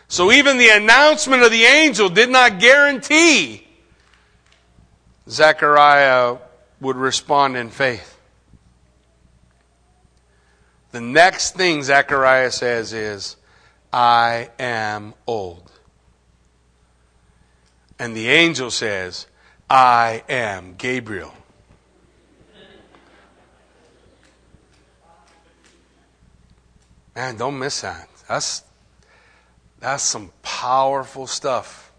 [0.09, 3.69] So even the announcement of the angel did not guarantee
[5.31, 6.39] Zechariah
[6.81, 8.19] would respond in faith.
[10.91, 13.37] The next thing Zechariah says is,
[13.93, 15.71] I am old.
[17.97, 19.29] And the angel says,
[19.71, 21.33] I am Gabriel.
[27.17, 28.11] Man, don't miss that.
[28.29, 28.63] That's,
[29.81, 31.91] that's some powerful stuff.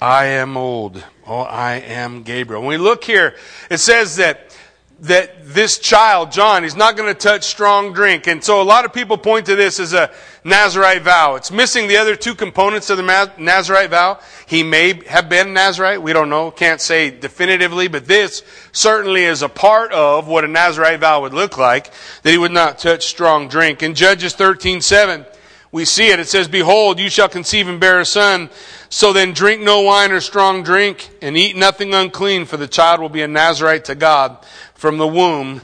[0.00, 1.04] I am old.
[1.26, 2.62] Oh, I am Gabriel.
[2.62, 3.34] When we look here,
[3.68, 4.56] it says that
[5.04, 8.26] that this child, John, he's not going to touch strong drink.
[8.26, 10.10] And so a lot of people point to this as a
[10.44, 11.34] Nazarite vow.
[11.34, 14.18] It's missing the other two components of the Nazarite vow.
[14.46, 16.00] He may have been Nazarite.
[16.00, 16.50] We don't know.
[16.50, 21.34] Can't say definitively, but this certainly is a part of what a Nazarite vow would
[21.34, 21.90] look like,
[22.22, 23.82] that he would not touch strong drink.
[23.82, 25.26] In Judges 13, 7,
[25.70, 26.20] we see it.
[26.20, 28.48] It says, Behold, you shall conceive and bear a son.
[28.88, 33.00] So then drink no wine or strong drink and eat nothing unclean, for the child
[33.00, 34.38] will be a Nazarite to God
[34.74, 35.60] from the womb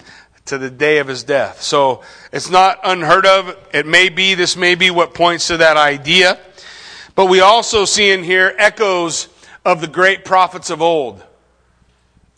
[0.46, 1.62] to the day of his death.
[1.62, 3.57] So it's not unheard of.
[3.73, 6.38] It may be, this may be what points to that idea.
[7.14, 9.29] But we also see in here echoes
[9.64, 11.23] of the great prophets of old.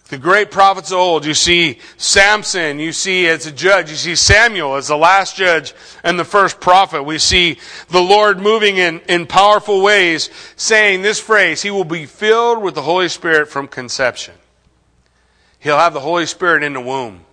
[0.08, 1.24] The great prophets of old.
[1.24, 5.72] You see Samson, you see as a judge, you see Samuel as the last judge
[6.04, 7.04] and the first prophet.
[7.04, 7.58] We see
[7.88, 12.74] the Lord moving in, in powerful ways, saying this phrase, He will be filled with
[12.74, 14.34] the Holy Spirit from conception.
[15.62, 17.24] He'll have the Holy Spirit in the womb.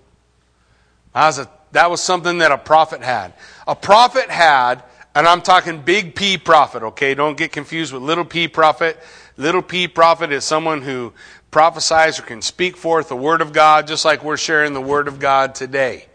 [1.13, 3.33] That was, a, that was something that a prophet had.
[3.67, 4.83] A prophet had,
[5.15, 7.15] and I'm talking big P prophet, okay?
[7.15, 8.99] Don't get confused with little p prophet.
[9.35, 11.13] Little p prophet is someone who
[11.49, 15.07] prophesies or can speak forth the word of God, just like we're sharing the word
[15.07, 16.05] of God today.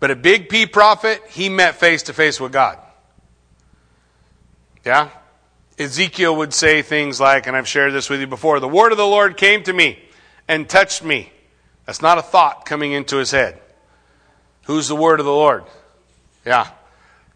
[0.00, 2.78] But a big P prophet, he met face to face with God.
[4.84, 5.10] Yeah?
[5.78, 8.98] Ezekiel would say things like, and I've shared this with you before, the word of
[8.98, 9.98] the Lord came to me
[10.46, 11.32] and touched me.
[11.86, 13.60] That's not a thought coming into his head.
[14.64, 15.64] Who's the word of the Lord?
[16.46, 16.68] Yeah.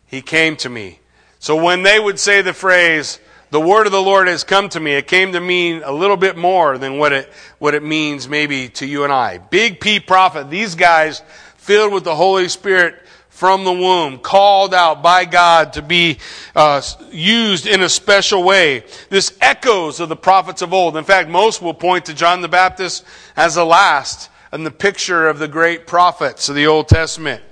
[0.06, 1.00] He came to me.
[1.38, 3.20] So when they would say the phrase,
[3.50, 6.16] the word of the Lord has come to me, it came to mean a little
[6.16, 9.38] bit more than what it, what it means maybe to you and I.
[9.38, 11.22] Big P prophet, these guys
[11.56, 12.94] filled with the Holy Spirit
[13.28, 16.18] from the womb, called out by God to be
[16.56, 16.82] uh,
[17.12, 18.84] used in a special way.
[19.10, 20.96] This echoes of the prophets of old.
[20.96, 23.04] In fact, most will point to John the Baptist
[23.36, 27.42] as the last in the picture of the great prophets of the Old Testament.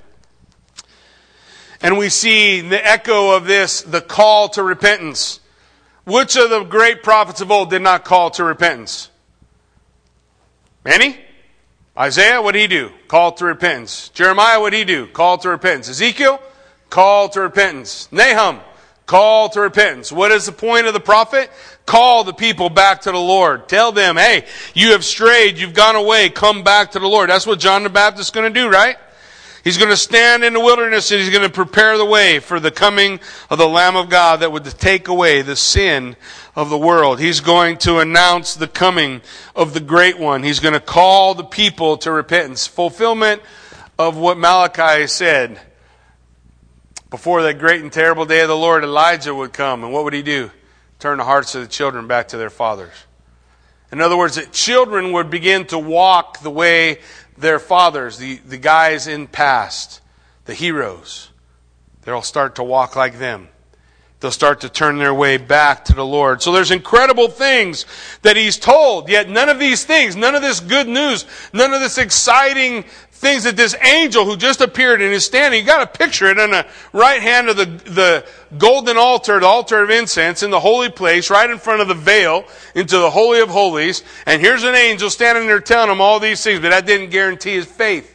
[1.82, 5.40] And we see the echo of this, the call to repentance.
[6.04, 9.10] Which of the great prophets of old did not call to repentance?
[10.84, 11.18] Any?
[11.98, 12.92] Isaiah, what did he do?
[13.08, 14.10] Called to repentance.
[14.10, 15.06] Jeremiah, what did he do?
[15.08, 15.88] Called to repentance.
[15.88, 16.40] Ezekiel,
[16.90, 18.10] called to repentance.
[18.12, 18.60] Nahum,
[19.06, 20.12] call to repentance.
[20.12, 21.50] What is the point of the prophet?
[21.86, 23.68] Call the people back to the Lord.
[23.68, 27.30] Tell them, hey, you have strayed, you've gone away, come back to the Lord.
[27.30, 28.96] That's what John the Baptist is going to do, right?
[29.66, 32.60] He's going to stand in the wilderness and he's going to prepare the way for
[32.60, 33.18] the coming
[33.50, 36.14] of the Lamb of God that would take away the sin
[36.54, 37.18] of the world.
[37.18, 39.22] He's going to announce the coming
[39.56, 40.44] of the great one.
[40.44, 42.68] He's going to call the people to repentance.
[42.68, 43.42] Fulfillment
[43.98, 45.60] of what Malachi said.
[47.10, 49.82] Before that great and terrible day of the Lord, Elijah would come.
[49.82, 50.50] And what would he do?
[50.98, 52.94] Turn the hearts of the children back to their fathers.
[53.92, 57.00] In other words, that children would begin to walk the way
[57.38, 60.00] their fathers, the, the guys in past,
[60.46, 61.30] the heroes,
[62.02, 63.48] they'll start to walk like them.
[64.20, 66.40] They'll start to turn their way back to the Lord.
[66.40, 67.84] So there's incredible things
[68.22, 71.80] that he's told, yet none of these things, none of this good news, none of
[71.80, 72.86] this exciting
[73.16, 76.38] things that this angel who just appeared and is standing, you got to picture it
[76.38, 78.26] on the right hand of the, the
[78.58, 81.94] golden altar, the altar of incense in the holy place, right in front of the
[81.94, 82.44] veil
[82.74, 84.02] into the Holy of Holies.
[84.26, 87.54] And here's an angel standing there telling him all these things, but that didn't guarantee
[87.54, 88.14] his faith.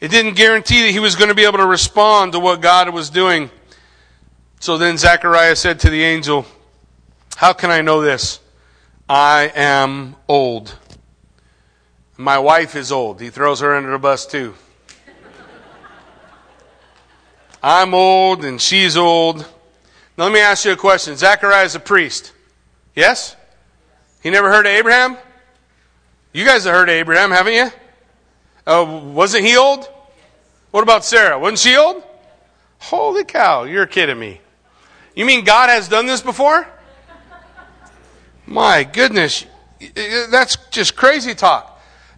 [0.00, 2.92] It didn't guarantee that he was going to be able to respond to what God
[2.92, 3.50] was doing.
[4.60, 6.46] So then Zechariah said to the angel,
[7.36, 8.40] How can I know this?
[9.08, 10.74] I am old.
[12.16, 13.20] My wife is old.
[13.20, 14.54] He throws her under the bus too.
[17.62, 19.38] I'm old and she's old.
[20.16, 21.16] Now let me ask you a question.
[21.16, 22.32] Zechariah is a priest.
[22.94, 23.36] Yes?
[24.22, 25.16] He never heard of Abraham?
[26.32, 27.70] You guys have heard of Abraham, haven't you?
[28.66, 29.88] Uh, wasn't he old?
[30.70, 31.38] What about Sarah?
[31.38, 32.02] Wasn't she old?
[32.78, 34.40] Holy cow, you're kidding me.
[35.14, 36.66] You mean God has done this before?
[38.46, 39.46] My goodness,
[39.94, 41.73] that's just crazy talk.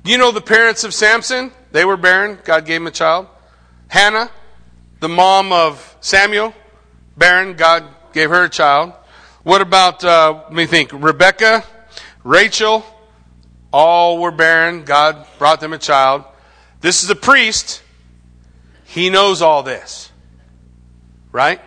[0.07, 1.50] You know the parents of Samson?
[1.72, 2.38] They were barren.
[2.44, 3.26] God gave him a child.
[3.88, 4.30] Hannah,
[5.00, 6.54] the mom of Samuel,
[7.16, 7.54] barren.
[7.54, 8.92] God gave her a child.
[9.42, 11.64] What about, uh, let me think, Rebecca,
[12.22, 12.86] Rachel,
[13.72, 14.84] all were barren.
[14.84, 16.22] God brought them a child.
[16.80, 17.82] This is a priest.
[18.84, 20.12] He knows all this.
[21.32, 21.61] Right?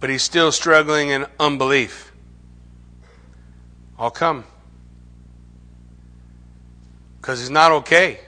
[0.00, 2.12] But he's still struggling in unbelief.
[3.98, 4.44] I'll come
[7.24, 8.20] because he's not okay.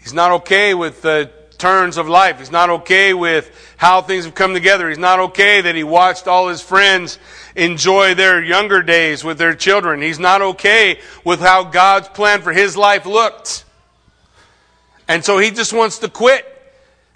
[0.00, 2.38] He's not okay with the turns of life.
[2.38, 4.88] He's not okay with how things have come together.
[4.88, 7.18] He's not okay that he watched all his friends
[7.54, 10.00] enjoy their younger days with their children.
[10.00, 13.66] He's not okay with how God's plan for his life looked.
[15.06, 16.46] And so he just wants to quit.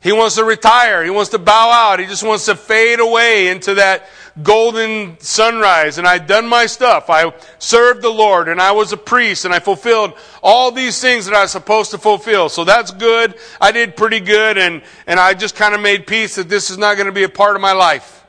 [0.05, 1.02] He wants to retire.
[1.02, 1.98] He wants to bow out.
[1.98, 4.07] He just wants to fade away into that
[4.42, 7.09] golden sunrise and I'd done my stuff.
[7.09, 11.24] I served the Lord and I was a priest and I fulfilled all these things
[11.24, 12.50] that I was supposed to fulfill.
[12.50, 13.34] So that's good.
[13.62, 16.76] I did pretty good and, and I just kind of made peace that this is
[16.76, 18.26] not going to be a part of my life.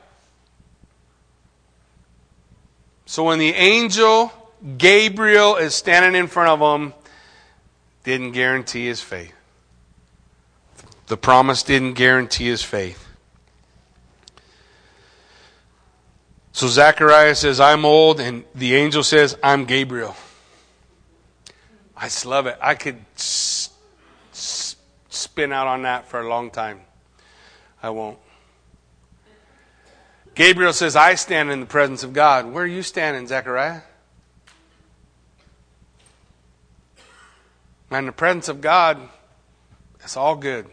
[3.04, 4.32] So when the angel
[4.78, 6.94] Gabriel is standing in front of him,
[8.02, 9.35] didn't guarantee his faith.
[11.06, 13.06] The promise didn't guarantee his faith.
[16.52, 20.16] So Zechariah says, I'm old, and the angel says, I'm Gabriel.
[21.96, 22.56] I just love it.
[22.60, 23.70] I could s-
[24.32, 24.76] s-
[25.10, 26.80] spin out on that for a long time.
[27.82, 28.18] I won't.
[30.34, 32.46] Gabriel says, I stand in the presence of God.
[32.46, 33.82] Where are you standing, Zechariah?
[37.90, 38.98] in the presence of God,
[40.00, 40.66] it's all good.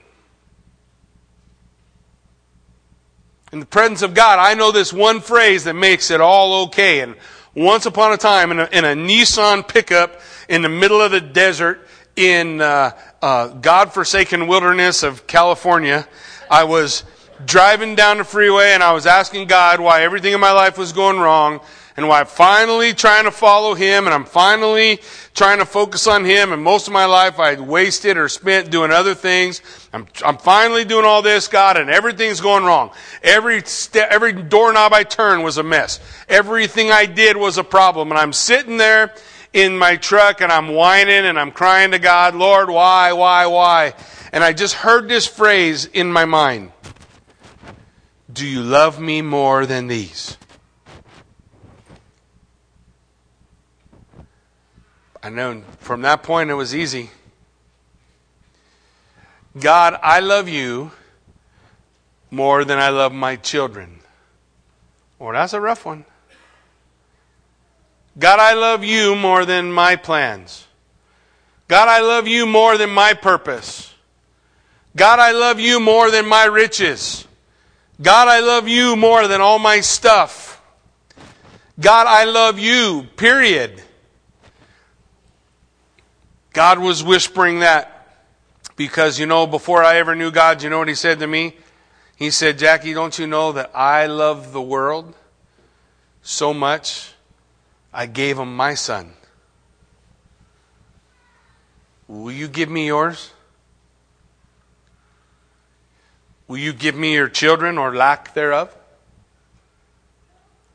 [3.53, 7.01] In the presence of God, I know this one phrase that makes it all okay.
[7.01, 7.13] And
[7.53, 11.21] once upon a time, in a, in a Nissan pickup in the middle of the
[11.21, 16.07] desert in uh, uh, God-forsaken wilderness of California,
[16.49, 17.03] I was
[17.45, 20.91] driving down the freeway and I was asking God why everything in my life was
[20.91, 21.61] going wrong
[21.95, 24.99] and why I'm finally trying to follow Him and I'm finally
[25.35, 26.51] trying to focus on Him.
[26.51, 29.61] And most of my life I wasted or spent doing other things.
[29.93, 32.91] I'm, I'm finally doing all this, God, and everything's going wrong.
[33.21, 35.99] Every step, every doorknob I turned was a mess.
[36.27, 38.11] Everything I did was a problem.
[38.11, 39.13] And I'm sitting there
[39.53, 43.93] in my truck and I'm whining and I'm crying to God, Lord, why, why, why?
[44.31, 46.71] And I just heard this phrase in my mind
[48.31, 50.37] Do you love me more than these?
[55.23, 57.09] I know from that point it was easy.
[59.57, 60.91] God, I love you
[62.29, 63.99] more than I love my children.
[65.19, 66.03] Well, that's a rough one.
[68.19, 70.67] God, I love you more than my plans.
[71.69, 73.93] God, I love you more than my purpose.
[74.95, 77.25] God, I love you more than my riches.
[78.01, 80.61] God, I love you more than all my stuff.
[81.79, 83.81] God, I love you, period.
[86.53, 88.07] God was whispering that
[88.75, 91.55] because, you know, before I ever knew God, you know what He said to me?
[92.15, 95.13] He said, Jackie, don't you know that I love the world
[96.21, 97.11] so much?
[97.93, 99.13] I gave him my son.
[102.07, 103.31] Will you give me yours?
[106.47, 108.75] Will you give me your children or lack thereof?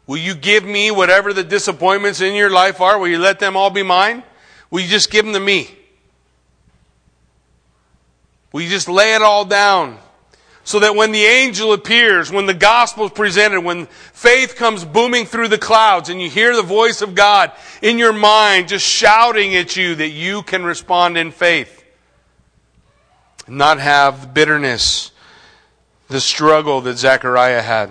[0.06, 2.98] Will you give me whatever the disappointments in your life are?
[2.98, 4.22] Will you let them all be mine?
[4.70, 5.70] Will you just give them to me?
[8.52, 9.98] Will you just lay it all down?
[10.64, 15.24] So that when the angel appears, when the gospel is presented, when faith comes booming
[15.24, 19.54] through the clouds and you hear the voice of God in your mind just shouting
[19.54, 21.84] at you that you can respond in faith.
[23.46, 25.10] Not have the bitterness,
[26.08, 27.90] the struggle that Zechariah had.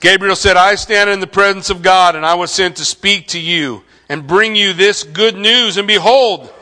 [0.00, 3.28] Gabriel said, I stand in the presence of God and I was sent to speak
[3.28, 5.76] to you and bring you this good news.
[5.76, 6.52] And behold,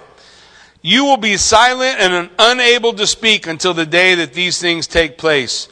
[0.83, 5.17] you will be silent and unable to speak until the day that these things take
[5.19, 5.69] place,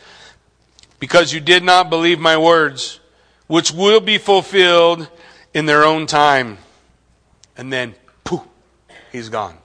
[0.99, 3.01] because you did not believe my words,
[3.47, 5.09] which will be fulfilled
[5.53, 6.59] in their own time.
[7.57, 7.95] And then,
[8.25, 8.41] poof,
[9.11, 9.59] he's gone.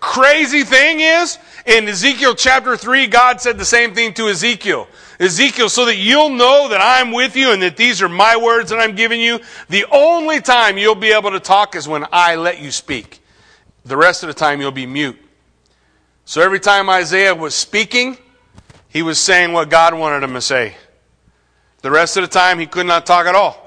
[0.00, 4.88] Crazy thing is, in Ezekiel chapter 3, God said the same thing to Ezekiel.
[5.18, 8.70] Ezekiel, so that you'll know that I'm with you and that these are my words
[8.70, 12.36] that I'm giving you, the only time you'll be able to talk is when I
[12.36, 13.20] let you speak.
[13.84, 15.18] The rest of the time you'll be mute.
[16.24, 18.16] So every time Isaiah was speaking,
[18.88, 20.76] he was saying what God wanted him to say.
[21.82, 23.64] The rest of the time he could not talk at all.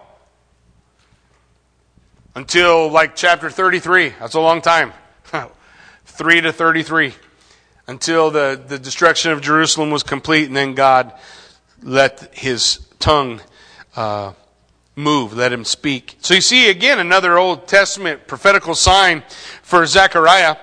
[2.34, 4.10] Until like chapter 33.
[4.20, 4.94] That's a long time.
[6.06, 7.14] 3 to 33.
[7.88, 11.14] Until the, the destruction of Jerusalem was complete, and then God
[11.84, 13.42] let his tongue
[13.96, 14.34] uh,
[14.96, 16.18] move, let him speak.
[16.22, 19.24] So you see again another Old Testament prophetical sign
[19.62, 20.58] for Zechariah.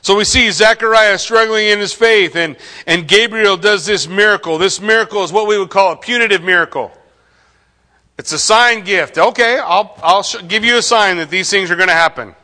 [0.00, 2.56] So we see Zechariah struggling in his faith, and,
[2.86, 4.56] and Gabriel does this miracle.
[4.56, 6.92] This miracle is what we would call a punitive miracle.
[8.16, 9.16] It's a sign gift.
[9.16, 12.34] Okay, I'll, I'll give you a sign that these things are going to happen.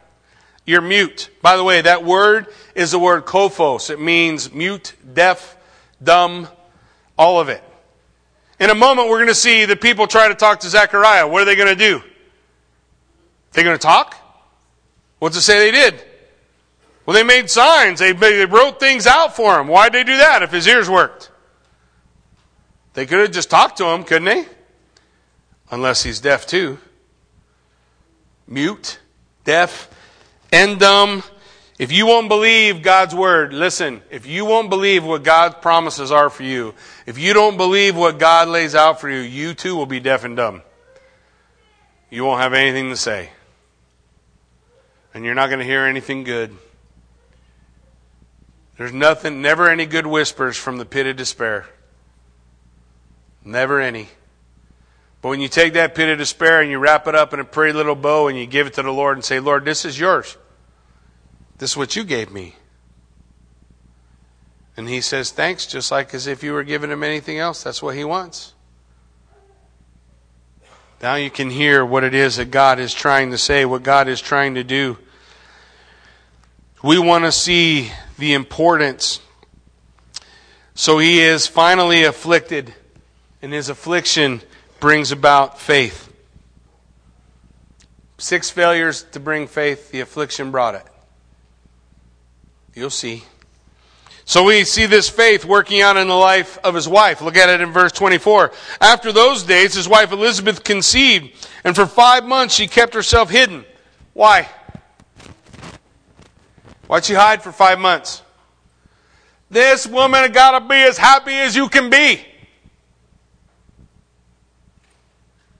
[0.65, 1.31] You're mute.
[1.43, 3.91] By the way, that word is the word kophos.
[3.91, 5.57] It means mute, deaf,
[6.03, 6.49] dumb,
[7.19, 7.64] all of it.
[8.61, 11.27] In a moment, we're going to see the people try to talk to Zechariah.
[11.27, 12.03] What are they going to do?
[13.53, 14.17] They're going to talk?
[15.19, 16.03] What's it say they did?
[17.07, 17.99] Well, they made signs.
[17.99, 19.69] They, they wrote things out for him.
[19.69, 21.31] Why'd they do that if his ears worked?
[22.95, 24.47] They could have just talked to him, couldn't they?
[25.71, 26.79] Unless he's deaf too.
[28.47, 28.99] Mute,
[29.45, 29.91] deaf,
[30.53, 31.23] and dumb.
[31.77, 36.31] If you won't believe God's word, listen, if you won't believe what God's promises are
[36.31, 39.87] for you, if you don't believe what God lays out for you, you too will
[39.87, 40.63] be deaf and dumb.
[42.11, 43.31] You won't have anything to say.
[45.15, 46.57] And you're not going to hear anything good.
[48.79, 51.67] There's nothing, never any good whispers from the pit of despair.
[53.45, 54.09] Never any.
[55.23, 57.45] But when you take that pit of despair and you wrap it up in a
[57.45, 59.99] pretty little bow and you give it to the Lord and say, Lord, this is
[59.99, 60.37] yours.
[61.59, 62.57] This is what you gave me.
[64.77, 67.63] And he says, Thanks, just like as if you were giving him anything else.
[67.63, 68.55] That's what he wants.
[71.01, 74.09] Now you can hear what it is that God is trying to say, what God
[74.09, 74.97] is trying to do.
[76.83, 79.21] We want to see the importance.
[80.75, 82.75] So he is finally afflicted,
[83.43, 84.41] and his affliction
[84.81, 86.11] brings about faith.
[88.19, 90.87] Six failures to bring faith, the affliction brought it.
[92.75, 93.25] You'll see.
[94.25, 97.21] So we see this faith working out in the life of his wife.
[97.21, 98.53] Look at it in verse 24.
[98.81, 103.65] After those days, his wife Elizabeth conceived, and for five months she kept herself hidden.
[104.15, 104.49] Why?
[106.87, 108.23] Why'd she hide for five months?
[109.51, 112.21] This woman got to be as happy as you can be.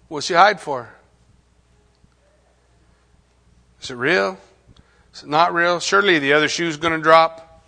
[0.09, 0.89] What'd she hide for?
[3.83, 4.39] Is it real?
[5.23, 5.79] Not real?
[5.79, 7.63] Surely the other shoe's going to drop.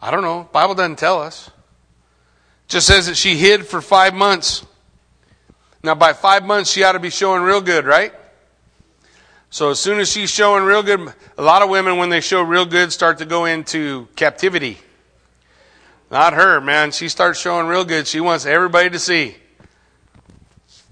[0.00, 0.48] I don't know.
[0.50, 1.48] Bible doesn't tell us.
[1.48, 4.64] It just says that she hid for five months.
[5.82, 8.12] Now, by five months, she ought to be showing real good, right?
[9.50, 12.42] So, as soon as she's showing real good, a lot of women, when they show
[12.42, 14.78] real good, start to go into captivity.
[16.10, 16.90] Not her, man.
[16.92, 18.06] She starts showing real good.
[18.06, 19.36] She wants everybody to see.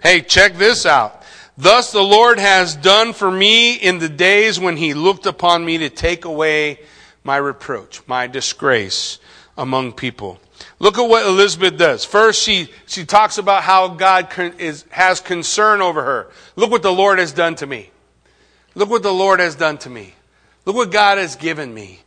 [0.02, 1.17] Hey, check this out.
[1.58, 5.78] Thus the Lord has done for me in the days when he looked upon me
[5.78, 6.78] to take away
[7.24, 9.18] my reproach, my disgrace
[9.56, 10.38] among people.
[10.78, 12.04] Look at what Elizabeth does.
[12.04, 16.30] First, she, she talks about how God is, has concern over her.
[16.54, 17.90] Look what the Lord has done to me.
[18.76, 20.14] Look what the Lord has done to me.
[20.64, 21.98] Look what God has given me.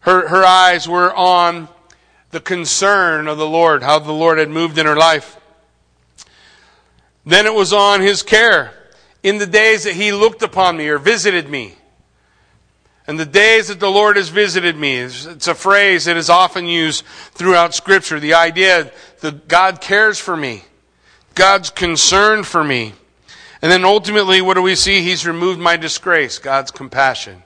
[0.00, 1.68] Her, her eyes were on
[2.30, 5.36] the concern of the Lord, how the Lord had moved in her life.
[7.26, 8.72] Then it was on his care
[9.24, 11.74] in the days that he looked upon me or visited me.
[13.06, 16.66] And the days that the Lord has visited me, it's a phrase that is often
[16.66, 18.20] used throughout Scripture.
[18.20, 20.62] The idea that God cares for me,
[21.34, 22.92] God's concerned for me.
[23.60, 25.00] And then ultimately, what do we see?
[25.00, 27.42] He's removed my disgrace, God's compassion.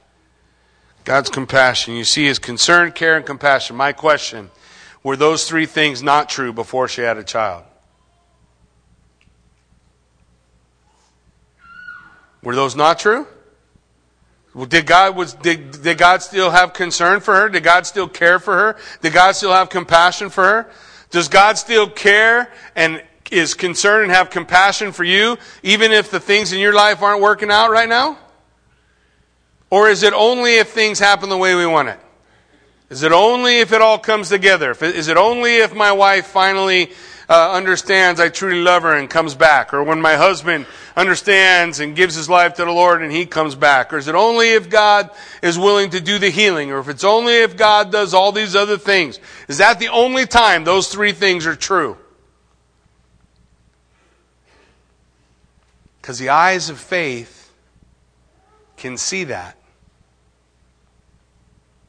[1.04, 1.94] God's compassion.
[1.94, 3.76] You see his concern, care, and compassion.
[3.76, 4.50] My question
[5.04, 7.64] were those three things not true before she had a child?
[12.42, 13.26] Were those not true?
[14.54, 17.48] Well, did God was did, did God still have concern for her?
[17.48, 18.76] Did God still care for her?
[19.02, 20.70] Did God still have compassion for her?
[21.10, 26.20] Does God still care and is concerned and have compassion for you, even if the
[26.20, 28.18] things in your life aren't working out right now?
[29.70, 32.00] Or is it only if things happen the way we want it?
[32.90, 34.74] Is it only if it all comes together?
[34.80, 36.90] Is it only if my wife finally
[37.28, 39.74] uh, understands I truly love her and comes back?
[39.74, 40.66] Or when my husband
[40.96, 43.92] understands and gives his life to the Lord and he comes back?
[43.92, 45.10] Or is it only if God
[45.42, 46.70] is willing to do the healing?
[46.70, 49.20] Or if it's only if God does all these other things?
[49.46, 51.98] Is that the only time those three things are true?
[56.00, 57.52] Because the eyes of faith
[58.78, 59.56] can see that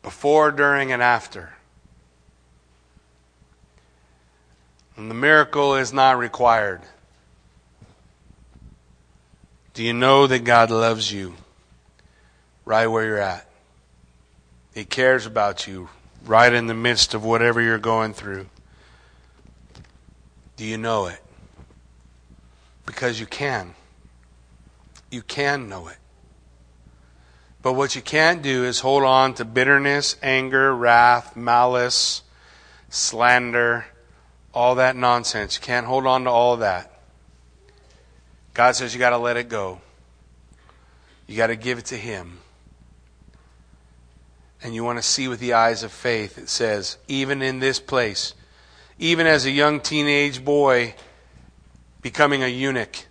[0.02, 1.54] before, during, and after.
[5.00, 6.82] And the miracle is not required.
[9.74, 11.36] Do you know that God loves you
[12.66, 13.48] right where you're at?
[14.74, 15.88] He cares about you
[16.26, 18.48] right in the midst of whatever you're going through.
[20.58, 21.24] Do you know it?
[22.86, 23.76] Because you can.
[25.10, 25.98] You can know it.
[27.62, 32.22] But what you can't do is hold on to bitterness, anger, wrath, malice,
[32.90, 33.86] slander,
[34.54, 35.56] all that nonsense.
[35.56, 36.92] You can't hold on to all of that.
[38.54, 39.80] God says you got to let it go.
[41.28, 42.40] You got to give it to Him.
[44.62, 46.38] And you want to see with the eyes of faith.
[46.38, 48.34] It says, even in this place,
[48.98, 50.96] even as a young teenage boy
[52.02, 53.06] becoming a eunuch,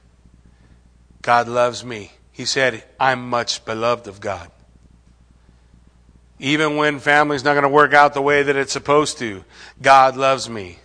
[1.22, 2.12] God loves me.
[2.32, 4.50] He said, I'm much beloved of God.
[6.38, 9.44] Even when family's not going to work out the way that it's supposed to,
[9.80, 10.78] God loves me.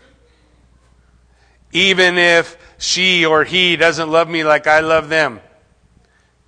[1.73, 5.41] Even if she or he doesn't love me like I love them,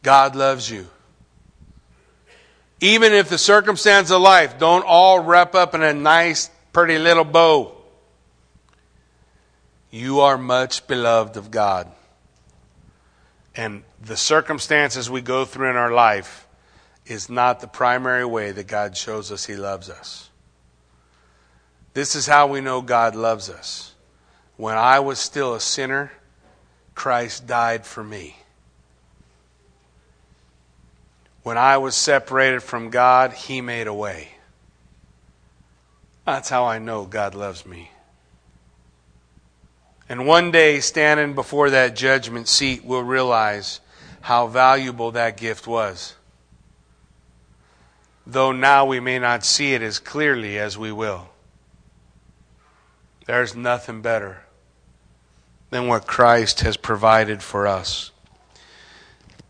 [0.04, 0.88] God loves you.
[2.80, 7.24] Even if the circumstance of life don't all wrap up in a nice, pretty little
[7.24, 7.76] bow,
[9.90, 11.92] you are much beloved of God.
[13.56, 16.48] And the circumstances we go through in our life
[17.08, 20.30] is not the primary way that God shows us He loves us.
[21.96, 23.95] This is how we know God loves us.
[24.58, 26.12] When I was still a sinner,
[26.94, 28.38] Christ died for me.
[31.44, 34.30] When I was separated from God, He made a way.
[36.26, 37.92] That's how I know God loves me.
[40.08, 43.82] And one day, standing before that judgment seat, we'll realize
[44.22, 46.16] how valuable that gift was.
[48.26, 51.30] Though now we may not see it as clearly as we will.
[53.26, 54.45] There's nothing better
[55.70, 58.12] than what Christ has provided for us.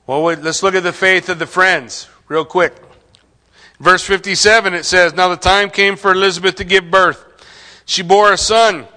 [0.07, 2.75] Well, let's look at the faith of the friends real quick.
[3.79, 7.23] Verse 57, it says, Now the time came for Elizabeth to give birth.
[7.85, 8.87] She bore a son.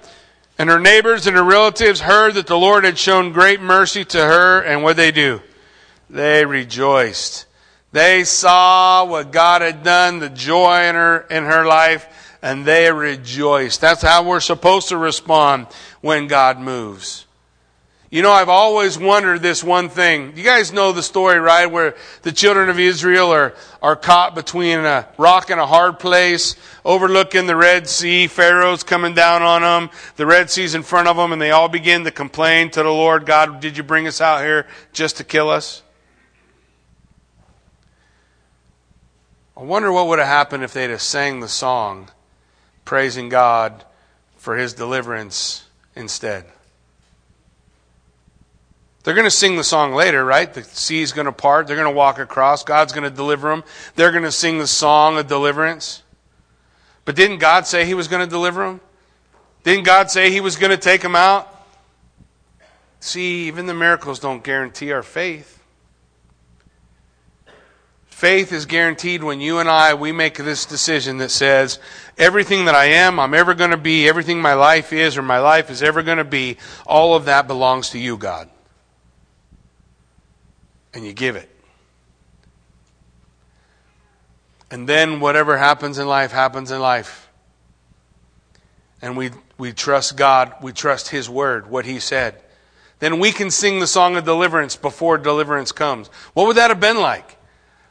[0.57, 4.17] And her neighbors and her relatives heard that the Lord had shown great mercy to
[4.17, 5.41] her, and what they do?
[6.09, 7.45] They rejoiced.
[7.91, 12.91] They saw what God had done, the joy in her in her life, and they
[12.91, 13.81] rejoiced.
[13.81, 15.67] That's how we're supposed to respond
[16.01, 17.25] when God moves.
[18.11, 20.33] You know, I've always wondered this one thing.
[20.35, 21.67] You guys know the story, right?
[21.67, 26.55] Where the children of Israel are, are caught between a rock and a hard place,
[26.83, 28.25] overlooking the Red Sea.
[28.25, 29.91] Pharaoh's coming down on them.
[30.15, 32.89] The Red Sea's in front of them, and they all begin to complain to the
[32.89, 35.83] Lord, God, did you bring us out here just to kill us?
[39.55, 42.09] I wonder what would have happened if they'd have sang the song
[42.89, 43.85] praising God
[44.37, 45.63] for his deliverance
[45.95, 46.43] instead.
[49.03, 50.51] They're going to sing the song later, right?
[50.51, 51.67] The sea's going to part.
[51.67, 52.63] They're going to walk across.
[52.63, 53.63] God's going to deliver them.
[53.93, 56.01] They're going to sing the song of deliverance.
[57.05, 58.81] But didn't God say He was going to deliver them?
[59.63, 61.47] Didn't God say He was going to take them out?
[63.01, 65.58] See, even the miracles don't guarantee our faith.
[68.19, 71.79] Faith is guaranteed when you and I we make this decision that says
[72.17, 75.39] everything that I am, I'm ever going to be, everything my life is or my
[75.39, 78.49] life is ever going to be, all of that belongs to you, God
[80.93, 81.49] and you give it.
[84.71, 87.29] And then whatever happens in life happens in life.
[89.01, 92.39] And we, we trust God, we trust His word, what He said.
[92.99, 96.07] Then we can sing the song of deliverance before deliverance comes.
[96.33, 97.37] What would that have been like?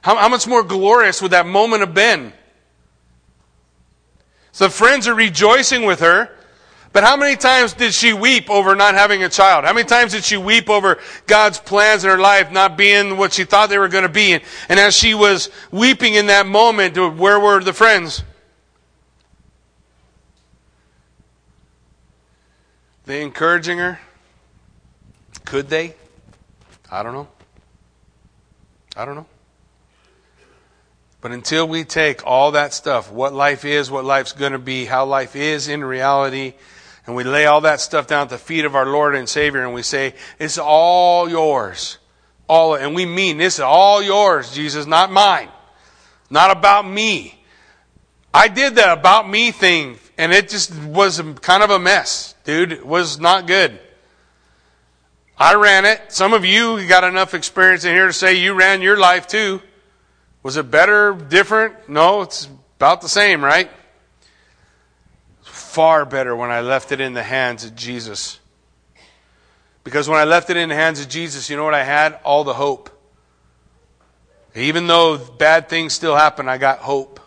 [0.01, 2.33] How, how much more glorious would that moment have been?
[4.53, 6.31] So the friends are rejoicing with her.
[6.93, 9.65] But how many times did she weep over not having a child?
[9.65, 13.35] How many times did she weep over God's plans in her life not being what
[13.35, 14.33] she thought they were going to be?
[14.33, 18.25] And, and as she was weeping in that moment, where were the friends?
[23.05, 24.01] They encouraging her?
[25.45, 25.95] Could they?
[26.91, 27.29] I don't know.
[28.97, 29.27] I don't know.
[31.21, 34.85] But until we take all that stuff, what life is, what life's going to be,
[34.85, 36.55] how life is in reality,
[37.07, 39.65] and we lay all that stuff down at the feet of our Lord and Savior
[39.65, 41.97] and we say, It's all yours.
[42.47, 45.49] All and we mean this is all yours, Jesus, not mine.
[46.31, 47.43] Not about me.
[48.33, 52.73] I did the about me thing, and it just was kind of a mess, dude.
[52.73, 53.81] It was not good.
[55.39, 56.01] I ran it.
[56.09, 59.63] Some of you got enough experience in here to say you ran your life too.
[60.49, 61.91] Was it better, different?
[61.91, 63.69] No, it's about the same, right?
[65.43, 68.41] far better when I left it in the hands of Jesus.
[69.85, 72.19] Because when I left it in the hands of Jesus, you know what I had?
[72.25, 72.89] All the hope.
[74.55, 77.21] Even though bad things still happen, I got hope.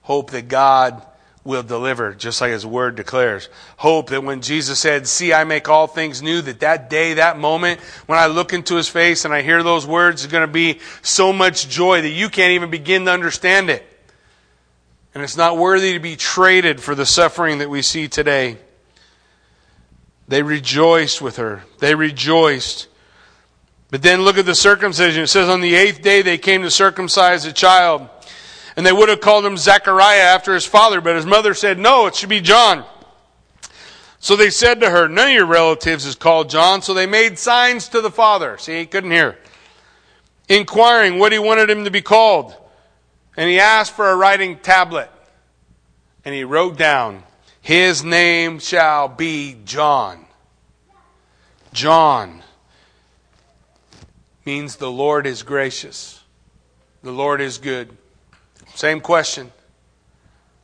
[0.00, 1.06] Hope that God
[1.44, 3.50] will deliver, just like His Word declares.
[3.76, 7.38] Hope that when Jesus said, See, I make all things new, that that day, that
[7.38, 10.52] moment, when I look into His face and I hear those words, is going to
[10.52, 13.86] be so much joy that you can't even begin to understand it.
[15.14, 18.58] And it's not worthy to be traded for the suffering that we see today.
[20.26, 21.62] They rejoiced with her.
[21.78, 22.88] They rejoiced.
[23.90, 25.22] But then look at the circumcision.
[25.22, 28.08] It says on the eighth day they came to circumcise the child.
[28.76, 32.06] And they would have called him Zechariah after his father, but his mother said, No,
[32.06, 32.84] it should be John.
[34.18, 36.82] So they said to her, None of your relatives is called John.
[36.82, 38.58] So they made signs to the father.
[38.58, 39.38] See, he couldn't hear.
[40.48, 42.54] Inquiring what he wanted him to be called.
[43.36, 45.10] And he asked for a writing tablet.
[46.24, 47.22] And he wrote down,
[47.60, 50.24] His name shall be John.
[51.72, 52.42] John
[54.44, 56.22] means the Lord is gracious.
[57.02, 57.96] The Lord is good.
[58.74, 59.52] Same question.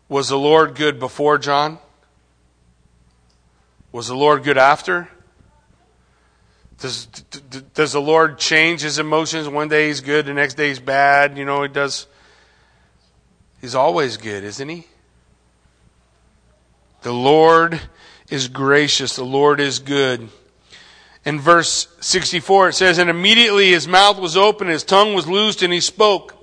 [0.08, 1.78] Was the Lord good before John?
[3.92, 5.08] Was the Lord good after?
[6.78, 7.06] Does,
[7.74, 9.48] does the Lord change his emotions?
[9.48, 11.38] One day he's good, the next day he's bad.
[11.38, 12.06] You know, he does.
[13.60, 14.86] He's always good, isn't he?
[17.02, 17.80] The Lord
[18.30, 19.16] is gracious.
[19.16, 20.28] The Lord is good.
[21.24, 25.62] In verse 64, it says, And immediately his mouth was open, his tongue was loosed,
[25.62, 26.39] and he spoke.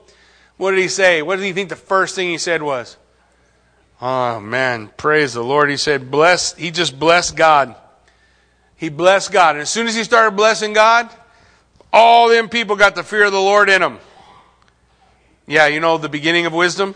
[0.58, 1.22] What did he say?
[1.22, 2.98] What did he think the first thing he said was?
[4.02, 5.70] Oh man, praise the Lord.
[5.70, 7.76] He said, bless, he just blessed God.
[8.76, 9.56] He blessed God.
[9.56, 11.10] And as soon as he started blessing God,
[11.92, 14.00] all them people got the fear of the Lord in them.
[15.48, 16.94] Yeah, you know the beginning of wisdom?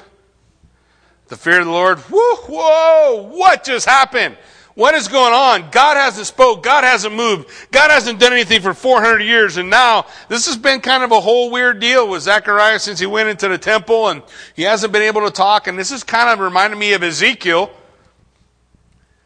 [1.30, 1.97] The fear of the Lord.
[1.99, 4.38] Whoa, whoa, what just happened?
[4.74, 5.69] What is going on?
[5.69, 6.63] God hasn't spoke.
[6.63, 7.49] God hasn't moved.
[7.72, 9.57] God hasn't done anything for 400 years.
[9.57, 13.05] And now this has been kind of a whole weird deal with Zechariah since he
[13.05, 14.24] went into the temple and
[14.55, 15.67] he hasn't been able to talk.
[15.67, 17.69] And this is kind of reminding me of Ezekiel.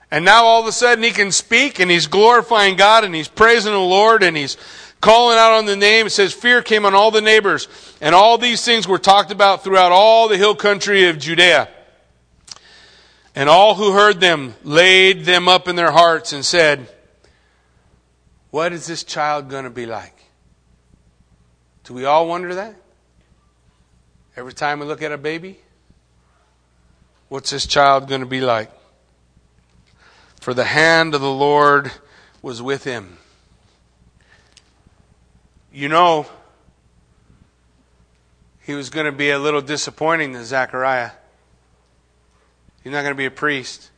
[0.10, 3.28] And now all of a sudden he can speak and he's glorifying God and he's
[3.28, 4.58] praising the Lord and he's
[5.00, 6.08] calling out on the name.
[6.08, 7.68] It says fear came on all the neighbors
[8.02, 11.70] and all these things were talked about throughout all the hill country of Judea.
[13.36, 16.88] And all who heard them laid them up in their hearts and said,
[18.50, 20.14] What is this child going to be like?
[21.84, 22.76] Do we all wonder that?
[24.38, 25.60] Every time we look at a baby?
[27.28, 28.72] What's this child going to be like?
[30.40, 31.92] For the hand of the Lord
[32.42, 33.18] was with him.
[35.74, 36.26] You know,
[38.62, 41.12] he was going to be a little disappointing to Zechariah.
[42.86, 43.90] He's not going to be a priest.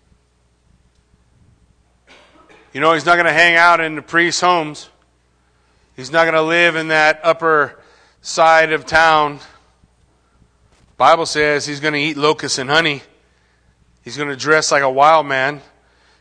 [2.72, 4.90] You know, he's not going to hang out in the priest's homes.
[5.98, 7.78] He's not going to live in that upper
[8.22, 9.42] side of town.
[10.96, 13.02] Bible says he's going to eat locusts and honey.
[14.06, 15.60] He's going to dress like a wild man.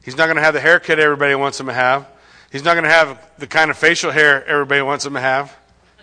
[0.03, 2.09] He's not going to have the haircut everybody wants him to have.
[2.51, 5.57] He's not going to have the kind of facial hair everybody wants him to have.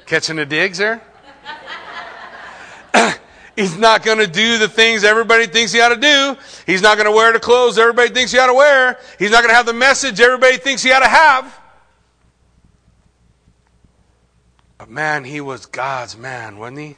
[0.06, 1.02] Catching the digs there?
[3.56, 6.38] He's not going to do the things everybody thinks he ought to do.
[6.66, 9.00] He's not going to wear the clothes everybody thinks he ought to wear.
[9.20, 11.60] He's not going to have the message everybody thinks he ought to have.
[14.80, 16.98] But man, he was God's man, wasn't he?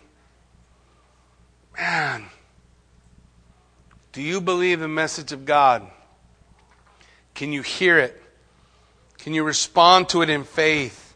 [1.77, 2.25] Man.
[4.13, 5.85] Do you believe the message of God?
[7.33, 8.21] Can you hear it?
[9.17, 11.15] Can you respond to it in faith?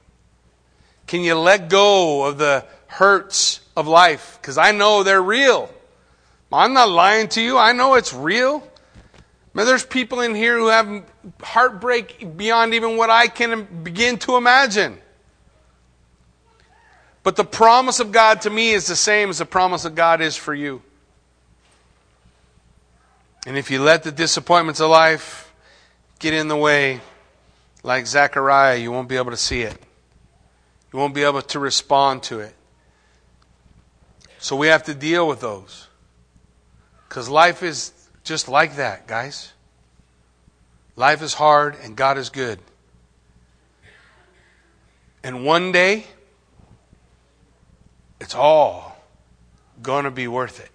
[1.08, 5.72] Can you let go of the hurts of life because I know they're real.
[6.52, 7.58] I'm not lying to you.
[7.58, 8.68] I know it's real.
[9.54, 11.04] Man, there's people in here who have
[11.42, 14.98] heartbreak beyond even what I can begin to imagine.
[17.24, 20.22] But the promise of God to me is the same as the promise of God
[20.22, 20.82] is for you.
[23.46, 25.54] And if you let the disappointments of life
[26.18, 27.02] get in the way,
[27.84, 29.78] like Zechariah, you won't be able to see it.
[30.92, 32.56] You won't be able to respond to it.
[34.40, 35.88] So we have to deal with those.
[37.08, 37.92] Because life is
[38.24, 39.52] just like that, guys.
[40.96, 42.60] Life is hard and God is good.
[45.24, 46.06] And one day,
[48.22, 48.98] it's all
[49.82, 50.72] going to be worth it.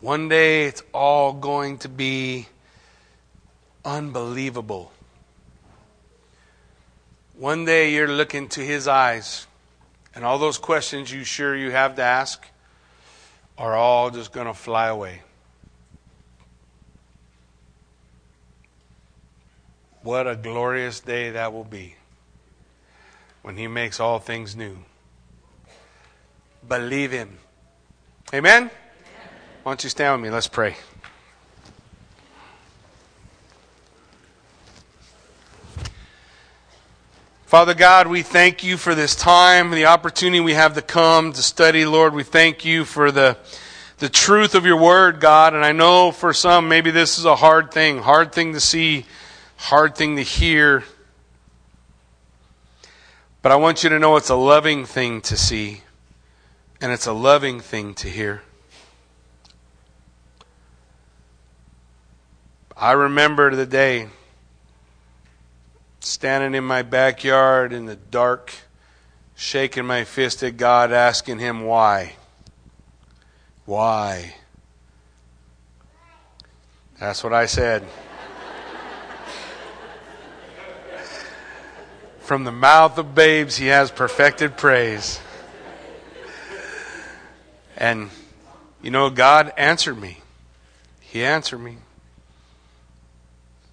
[0.00, 2.46] One day, it's all going to be
[3.84, 4.92] unbelievable.
[7.36, 9.46] One day, you're looking to His eyes
[10.16, 12.44] and all those questions you sure you have to ask
[13.58, 15.20] are all just going to fly away.
[20.02, 21.96] What a glorious day that will be
[23.42, 24.78] when He makes all things new.
[26.66, 27.38] Believe Him.
[28.32, 28.62] Amen?
[28.62, 28.70] Amen.
[29.64, 30.34] Why don't you stand with me?
[30.34, 30.76] Let's pray.
[37.46, 41.40] Father God, we thank you for this time, the opportunity we have to come to
[41.40, 41.86] study.
[41.86, 43.38] Lord, we thank you for the,
[43.98, 45.54] the truth of your word, God.
[45.54, 49.06] And I know for some, maybe this is a hard thing, hard thing to see,
[49.58, 50.82] hard thing to hear.
[53.42, 55.82] But I want you to know it's a loving thing to see,
[56.80, 58.42] and it's a loving thing to hear.
[62.76, 64.08] I remember the day
[66.06, 68.52] standing in my backyard in the dark,
[69.34, 72.14] shaking my fist at God, asking Him why.
[73.64, 74.36] Why?
[77.00, 77.84] That's what I said.
[82.20, 85.20] From the mouth of babes, He has perfected praise.
[87.76, 88.10] And,
[88.80, 90.18] you know, God answered me.
[91.00, 91.78] He answered me.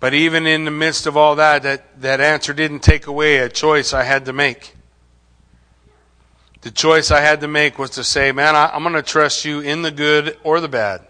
[0.03, 3.47] But even in the midst of all that, that, that answer didn't take away a
[3.47, 4.75] choice I had to make.
[6.59, 9.45] The choice I had to make was to say, man, I, I'm going to trust
[9.45, 11.07] you in the good or the bad.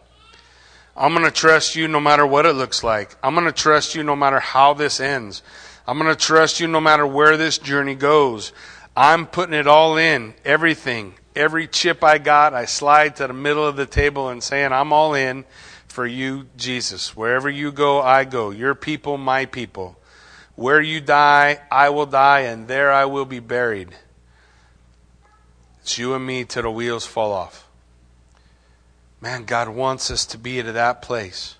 [0.95, 3.15] I'm going to trust you no matter what it looks like.
[3.23, 5.41] I'm going to trust you no matter how this ends.
[5.87, 8.53] I'm going to trust you no matter where this journey goes.
[8.95, 11.15] I'm putting it all in, everything.
[11.35, 14.93] Every chip I got, I slide to the middle of the table and saying, I'm
[14.93, 15.45] all in
[15.93, 17.15] for you, Jesus.
[17.15, 18.49] Wherever you go, I go.
[18.49, 19.95] Your people, my people.
[20.55, 23.89] Where you die, I will die, and there I will be buried.
[25.81, 27.67] It's you and me till the wheels fall off.
[29.21, 31.57] Man, God wants us to be at that place.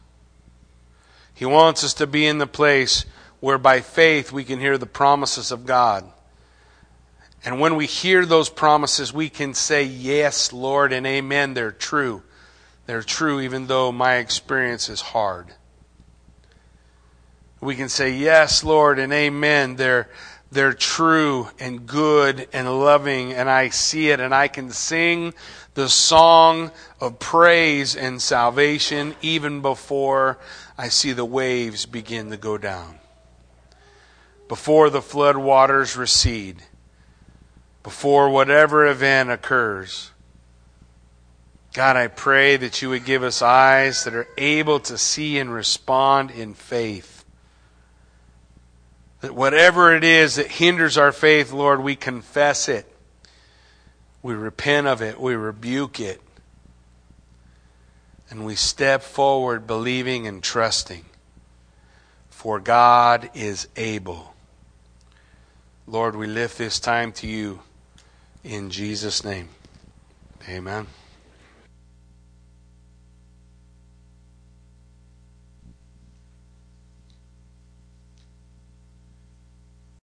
[1.36, 3.06] He wants us to be in the place
[3.40, 6.06] where by faith we can hear the promises of God.
[7.46, 11.54] And when we hear those promises, we can say, Yes, Lord, and Amen.
[11.54, 12.24] They're true.
[12.86, 15.48] They're true even though my experience is hard.
[17.62, 19.78] We can say, Yes, Lord, and Amen.
[19.78, 20.10] They're,
[20.52, 25.34] they're true and good and loving, and I see it, and I can sing
[25.74, 30.38] the song of praise and salvation even before
[30.78, 33.00] I see the waves begin to go down.
[34.48, 36.62] before the flood waters recede,
[37.82, 40.12] before whatever event occurs.
[41.74, 45.52] God, I pray that you would give us eyes that are able to see and
[45.52, 47.26] respond in faith.
[49.22, 52.86] That whatever it is that hinders our faith, Lord, we confess it.
[54.22, 55.20] We repent of it.
[55.20, 56.22] We rebuke it.
[58.30, 61.06] And we step forward believing and trusting.
[62.30, 64.36] For God is able.
[65.88, 67.62] Lord, we lift this time to you
[68.44, 69.50] in Jesus' name.
[70.48, 70.88] Amen.